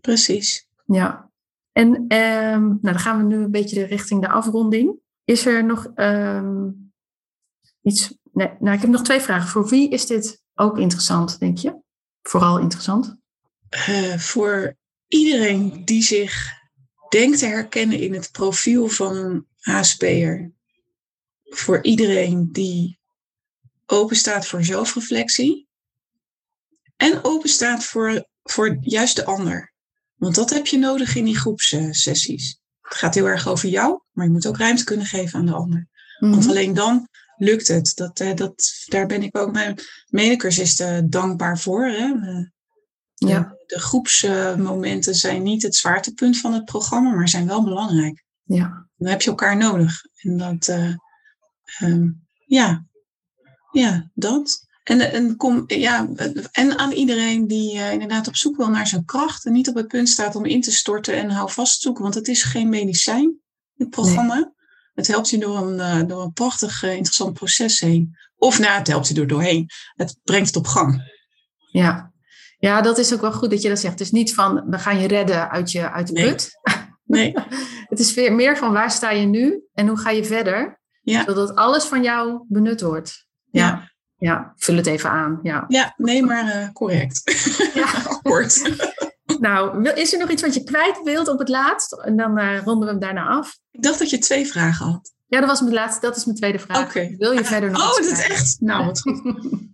Precies. 0.00 0.68
Ja. 0.84 1.30
En 1.72 1.88
um, 1.94 2.08
nou, 2.08 2.78
dan 2.80 2.98
gaan 2.98 3.18
we 3.18 3.24
nu 3.24 3.36
een 3.36 3.50
beetje 3.50 3.84
richting 3.84 4.20
de 4.20 4.28
afronding. 4.28 4.98
Is 5.24 5.46
er 5.46 5.64
nog 5.64 5.92
um, 5.96 6.92
iets 7.82 8.18
Nee, 8.32 8.50
nou, 8.60 8.74
ik 8.76 8.80
heb 8.80 8.90
nog 8.90 9.02
twee 9.02 9.20
vragen. 9.20 9.48
Voor 9.48 9.68
wie 9.68 9.90
is 9.90 10.06
dit 10.06 10.42
ook 10.54 10.78
interessant, 10.78 11.38
denk 11.38 11.58
je? 11.58 11.86
Vooral 12.28 12.58
interessant? 12.58 13.16
Uh, 13.88 14.18
voor 14.18 14.76
iedereen 15.06 15.84
die 15.84 16.02
zich 16.02 16.52
denkt 17.08 17.38
te 17.38 17.46
herkennen 17.46 18.00
in 18.00 18.14
het 18.14 18.32
profiel 18.32 18.88
van 18.88 19.16
een 19.16 19.46
HSP'er. 19.58 20.52
Voor 21.42 21.84
iedereen 21.84 22.48
die 22.52 22.98
open 23.86 24.16
staat 24.16 24.46
voor 24.46 24.64
zelfreflectie. 24.64 25.68
En 26.96 27.24
open 27.24 27.48
staat 27.48 27.84
voor, 27.84 28.28
voor 28.42 28.78
juist 28.80 29.16
de 29.16 29.24
ander. 29.24 29.72
Want 30.14 30.34
dat 30.34 30.50
heb 30.50 30.66
je 30.66 30.78
nodig 30.78 31.14
in 31.14 31.24
die 31.24 31.38
groepssessies. 31.38 32.60
Het 32.80 32.94
gaat 32.94 33.14
heel 33.14 33.26
erg 33.26 33.48
over 33.48 33.68
jou, 33.68 34.00
maar 34.12 34.24
je 34.24 34.32
moet 34.32 34.46
ook 34.46 34.56
ruimte 34.56 34.84
kunnen 34.84 35.06
geven 35.06 35.38
aan 35.38 35.46
de 35.46 35.52
ander. 35.52 35.88
Want 36.18 36.40
mhm. 36.40 36.48
alleen 36.48 36.74
dan 36.74 37.08
lukt 37.38 37.68
het. 37.68 37.92
Dat, 37.94 38.20
eh, 38.20 38.34
dat, 38.34 38.84
daar 38.86 39.06
ben 39.06 39.22
ik 39.22 39.38
ook 39.38 39.52
mijn 39.52 39.78
medecursisten 40.06 41.10
dankbaar 41.10 41.58
voor. 41.58 41.86
Hè? 41.86 42.12
ja. 43.14 43.56
De 43.66 43.80
groepsmomenten 43.80 45.14
zijn 45.14 45.42
niet 45.42 45.62
het 45.62 45.74
zwaartepunt 45.74 46.38
van 46.38 46.52
het 46.52 46.64
programma, 46.64 47.14
maar 47.14 47.28
zijn 47.28 47.46
wel 47.46 47.64
belangrijk. 47.64 48.24
Ja. 48.42 48.88
Dan 48.96 49.08
heb 49.08 49.22
je 49.22 49.30
elkaar 49.30 49.56
nodig. 49.56 50.04
En 50.16 50.36
dat, 50.36 50.68
uh, 50.68 50.94
um, 51.82 52.26
ja, 52.46 52.86
ja, 53.70 54.10
dat. 54.14 54.66
En, 54.84 55.12
en, 55.12 55.36
kom, 55.36 55.64
ja, 55.66 56.08
en 56.52 56.78
aan 56.78 56.92
iedereen 56.92 57.46
die 57.46 57.74
uh, 57.74 57.92
inderdaad 57.92 58.28
op 58.28 58.36
zoek 58.36 58.56
wil 58.56 58.68
naar 58.68 58.86
zijn 58.86 59.04
kracht 59.04 59.44
en 59.44 59.52
niet 59.52 59.68
op 59.68 59.74
het 59.74 59.88
punt 59.88 60.08
staat 60.08 60.36
om 60.36 60.44
in 60.44 60.60
te 60.60 60.72
storten 60.72 61.14
en 61.14 61.30
hou 61.30 61.50
vast 61.50 61.80
zoeken, 61.80 62.02
want 62.02 62.14
het 62.14 62.28
is 62.28 62.42
geen 62.42 62.68
medicijn, 62.68 63.38
het 63.76 63.90
programma. 63.90 64.52
Het 64.98 65.06
helpt 65.06 65.30
je 65.30 65.38
door 65.38 65.56
een, 65.56 65.74
uh, 65.74 66.08
door 66.08 66.22
een 66.22 66.32
prachtig 66.32 66.82
interessant 66.82 67.32
proces 67.32 67.80
heen. 67.80 68.16
Of 68.36 68.58
nou, 68.58 68.78
het 68.78 68.86
helpt 68.86 69.08
je 69.08 69.20
er 69.20 69.26
doorheen. 69.26 69.66
Het 69.94 70.18
brengt 70.24 70.46
het 70.46 70.56
op 70.56 70.66
gang. 70.66 71.02
Ja, 71.70 72.12
ja, 72.58 72.80
dat 72.80 72.98
is 72.98 73.14
ook 73.14 73.20
wel 73.20 73.32
goed 73.32 73.50
dat 73.50 73.62
je 73.62 73.68
dat 73.68 73.78
zegt. 73.78 73.92
Het 73.92 74.02
is 74.02 74.10
niet 74.10 74.34
van, 74.34 74.64
we 74.70 74.78
gaan 74.78 75.00
je 75.00 75.06
redden 75.06 75.50
uit, 75.50 75.72
je, 75.72 75.90
uit 75.90 76.06
de 76.06 76.12
put. 76.12 76.50
Nee. 77.04 77.32
het 77.88 77.98
is 77.98 78.14
meer 78.14 78.56
van, 78.56 78.72
waar 78.72 78.90
sta 78.90 79.10
je 79.10 79.26
nu 79.26 79.62
en 79.74 79.86
hoe 79.86 79.98
ga 79.98 80.10
je 80.10 80.24
verder? 80.24 80.80
Ja. 81.02 81.24
Zodat 81.24 81.54
alles 81.54 81.84
van 81.84 82.02
jou 82.02 82.44
benut 82.48 82.80
wordt. 82.80 83.26
Ja. 83.50 83.90
ja. 84.16 84.52
vul 84.56 84.76
het 84.76 84.86
even 84.86 85.10
aan. 85.10 85.38
Ja, 85.42 85.64
ja 85.68 85.94
nee, 85.96 86.22
maar 86.22 86.44
uh, 86.44 86.68
correct. 86.72 87.22
Ja. 87.74 87.86
Kort. 88.22 88.62
Nou, 89.40 89.90
is 89.90 90.12
er 90.12 90.18
nog 90.18 90.30
iets 90.30 90.42
wat 90.42 90.54
je 90.54 90.64
kwijt 90.64 91.00
wilt 91.04 91.28
op 91.28 91.38
het 91.38 91.48
laatst? 91.48 91.92
En 91.92 92.16
dan 92.16 92.38
uh, 92.38 92.62
ronden 92.62 92.84
we 92.84 92.90
hem 92.90 93.00
daarna 93.00 93.26
af. 93.26 93.58
Ik 93.70 93.82
dacht 93.82 93.98
dat 93.98 94.10
je 94.10 94.18
twee 94.18 94.46
vragen 94.46 94.86
had. 94.86 95.12
Ja, 95.26 95.40
dat 95.40 95.48
was 95.48 95.60
mijn 95.60 95.74
laatste. 95.74 96.00
Dat 96.00 96.16
is 96.16 96.24
mijn 96.24 96.36
tweede 96.36 96.58
vraag. 96.58 96.86
Oké. 96.86 97.14
Wil 97.18 97.32
je 97.32 97.44
verder 97.44 97.70
nog 97.70 97.82
Oh, 97.82 97.96
dat 97.96 98.18
is 98.18 98.26
echt? 98.28 98.56
Nou, 98.60 98.84
wat 98.84 99.00
goed. 99.00 99.22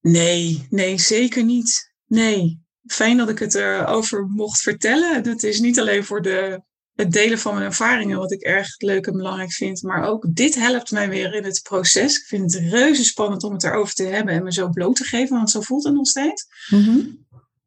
Nee, 0.00 0.66
nee, 0.70 0.98
zeker 0.98 1.44
niet. 1.44 1.92
Nee. 2.06 2.60
Fijn 2.86 3.16
dat 3.16 3.28
ik 3.28 3.38
het 3.38 3.54
erover 3.54 4.26
mocht 4.26 4.60
vertellen. 4.60 5.22
Dat 5.22 5.42
is 5.42 5.60
niet 5.60 5.80
alleen 5.80 6.04
voor 6.04 6.22
de, 6.22 6.62
het 6.98 7.12
delen 7.12 7.38
van 7.38 7.54
mijn 7.54 7.66
ervaringen, 7.66 8.18
wat 8.18 8.32
ik 8.32 8.42
erg 8.42 8.68
leuk 8.78 9.06
en 9.06 9.12
belangrijk 9.12 9.52
vind, 9.52 9.82
maar 9.82 10.04
ook 10.04 10.26
dit 10.28 10.54
helpt 10.54 10.90
mij 10.90 11.08
weer 11.08 11.34
in 11.34 11.44
het 11.44 11.60
proces. 11.62 12.16
Ik 12.16 12.24
vind 12.24 12.52
het 12.52 12.62
reuze 12.62 13.04
spannend 13.04 13.42
om 13.42 13.52
het 13.52 13.64
erover 13.64 13.94
te 13.94 14.04
hebben 14.04 14.34
en 14.34 14.42
me 14.42 14.52
zo 14.52 14.68
bloot 14.68 14.96
te 14.96 15.04
geven, 15.04 15.36
want 15.36 15.50
zo 15.50 15.60
voelt 15.60 15.84
het 15.84 15.94
nog 15.94 16.06
steeds. 16.06 16.46
Mhm. 16.70 17.00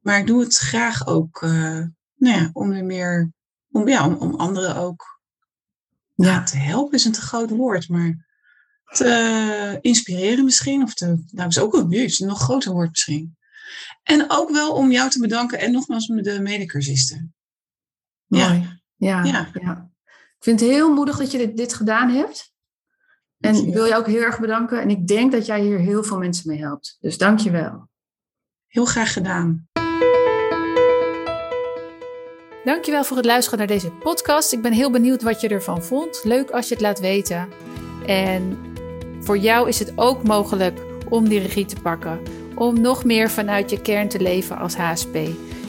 Maar 0.02 0.20
ik 0.20 0.28
doe 0.28 0.42
het 0.42 0.58
graag 0.58 1.08
ook 1.08 1.42
uh, 1.42 1.86
nou 2.16 2.40
ja, 2.40 2.50
om 2.54 2.70
weer 2.70 2.86
meer, 2.86 3.32
om, 3.72 3.88
ja, 3.88 4.08
om, 4.08 4.16
om 4.16 4.36
anderen 4.36 4.76
ook 4.76 5.20
ja. 6.16 6.44
te 6.44 6.58
helpen 6.58 6.94
is 6.94 7.06
een 7.06 7.12
te 7.12 7.22
groot 7.22 7.50
woord, 7.50 7.90
maar 7.90 8.30
te 8.84 9.78
inspireren 9.82 10.44
misschien. 10.44 10.84
Of 10.84 10.94
te, 10.94 11.24
nou, 11.32 11.48
is 11.48 11.60
ook 11.60 11.74
een, 11.74 11.94
een 11.94 12.28
nog 12.28 12.42
groter 12.42 12.72
woord 12.72 12.90
misschien. 12.90 13.38
En 14.04 14.26
ook 14.28 14.50
wel 14.50 14.74
om 14.74 14.92
jou 14.92 15.10
te 15.10 15.20
bedanken 15.20 15.60
en 15.60 15.72
nogmaals 15.72 16.08
de 16.08 16.40
medecursisten. 16.42 17.34
Ja. 18.26 18.54
Ja, 18.96 19.24
ja. 19.24 19.50
ja. 19.54 19.90
Ik 20.38 20.48
vind 20.48 20.60
het 20.60 20.70
heel 20.70 20.94
moedig 20.94 21.18
dat 21.18 21.32
je 21.32 21.38
dit, 21.38 21.58
dit 21.58 21.74
gedaan 21.74 22.10
hebt. 22.10 22.54
En 23.38 23.56
ik 23.56 23.74
wil 23.74 23.86
je 23.86 23.96
ook 23.96 24.08
heel 24.08 24.22
erg 24.22 24.40
bedanken. 24.40 24.82
En 24.82 24.90
ik 24.90 25.08
denk 25.08 25.32
dat 25.32 25.46
jij 25.46 25.62
hier 25.62 25.80
heel 25.80 26.04
veel 26.04 26.18
mensen 26.18 26.50
mee 26.50 26.60
helpt. 26.60 26.98
Dus 27.00 27.18
dank 27.18 27.40
je 27.40 27.52
wel. 27.52 27.90
Heel 28.68 28.86
graag 28.86 29.14
gedaan. 29.14 29.70
Dankjewel 32.64 33.04
voor 33.04 33.18
het 33.18 33.26
luisteren 33.26 33.60
naar 33.60 33.68
deze 33.68 33.92
podcast. 33.92 34.54
Ik 34.54 34.62
ben 34.62 34.72
heel 34.72 34.92
benieuwd 34.92 35.22
wat 35.22 35.42
je 35.42 35.48
ervan 35.48 35.84
vond. 35.84 36.22
Leuk 36.24 36.50
als 36.50 36.68
je 36.68 36.74
het 36.74 36.84
laat 36.84 37.00
weten. 37.00 37.50
En 38.06 38.58
voor 39.20 39.38
jou 39.38 39.68
is 39.68 39.80
het 39.80 39.94
ook 39.96 40.24
mogelijk 40.24 40.80
om 41.10 41.30
die 41.30 41.40
regie 41.40 41.66
te 41.66 41.76
pakken. 41.82 42.20
Om 42.56 42.82
nog 42.82 43.04
meer 43.04 43.30
vanuit 43.30 43.70
je 43.70 43.82
kern 43.82 44.08
te 44.08 44.20
leven 44.20 44.58
als 44.58 44.76
HSP. 44.76 45.16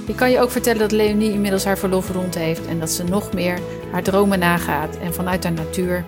Ik 0.07 0.17
kan 0.17 0.31
je 0.31 0.41
ook 0.41 0.51
vertellen 0.51 0.79
dat 0.81 0.93
Leonie 0.93 1.33
inmiddels 1.33 1.65
haar 1.65 1.79
verlof 1.79 2.11
rond 2.11 2.35
heeft. 2.35 2.67
En 2.67 2.81
dat 2.81 2.91
ze 2.91 3.05
nog 3.05 3.33
meer 3.33 3.59
haar 3.91 4.03
dromen 4.03 4.39
nagaat. 4.39 4.97
En 4.97 5.15
vanuit 5.15 5.45
haar 5.45 5.53
natuur 5.53 6.05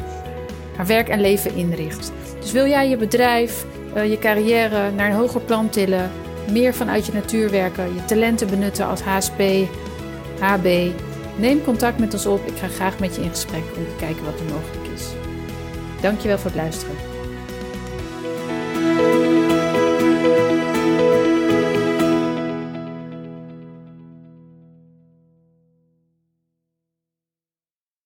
haar 0.77 0.87
werk 0.87 1.09
en 1.09 1.21
leven 1.21 1.55
inricht. 1.55 2.13
Dus 2.41 2.53
wil 2.53 2.67
jij 2.67 2.89
je 2.89 2.97
bedrijf, 2.97 3.67
eh, 3.95 4.11
je 4.11 4.19
carrière 4.19 4.91
naar 4.91 5.11
een 5.11 5.17
hoger 5.17 5.41
plan 5.41 5.69
tillen. 5.69 6.11
Meer 6.51 6.75
vanuit 6.75 7.07
je 7.07 7.13
natuur 7.13 7.51
werken. 7.51 7.95
Je 7.95 8.05
talenten 8.05 8.51
benutten 8.51 8.87
als 8.87 9.01
HSP, 9.01 9.43
HB. 10.45 10.91
Neem 11.39 11.65
contact 11.65 11.99
met 11.99 12.13
ons 12.13 12.27
op. 12.27 12.47
Ik 12.47 12.57
ga 12.57 12.69
graag 12.69 12.99
met 12.99 13.15
je 13.15 13.23
in 13.23 13.31
gesprek 13.31 13.63
om 13.77 13.85
te 13.85 13.97
kijken 13.99 14.25
wat 14.25 14.41
er 14.41 14.45
mogelijk 14.45 14.87
is. 14.95 15.13
Dankjewel 16.01 16.39
voor 16.39 16.51
het 16.51 16.61
luisteren. 16.61 17.14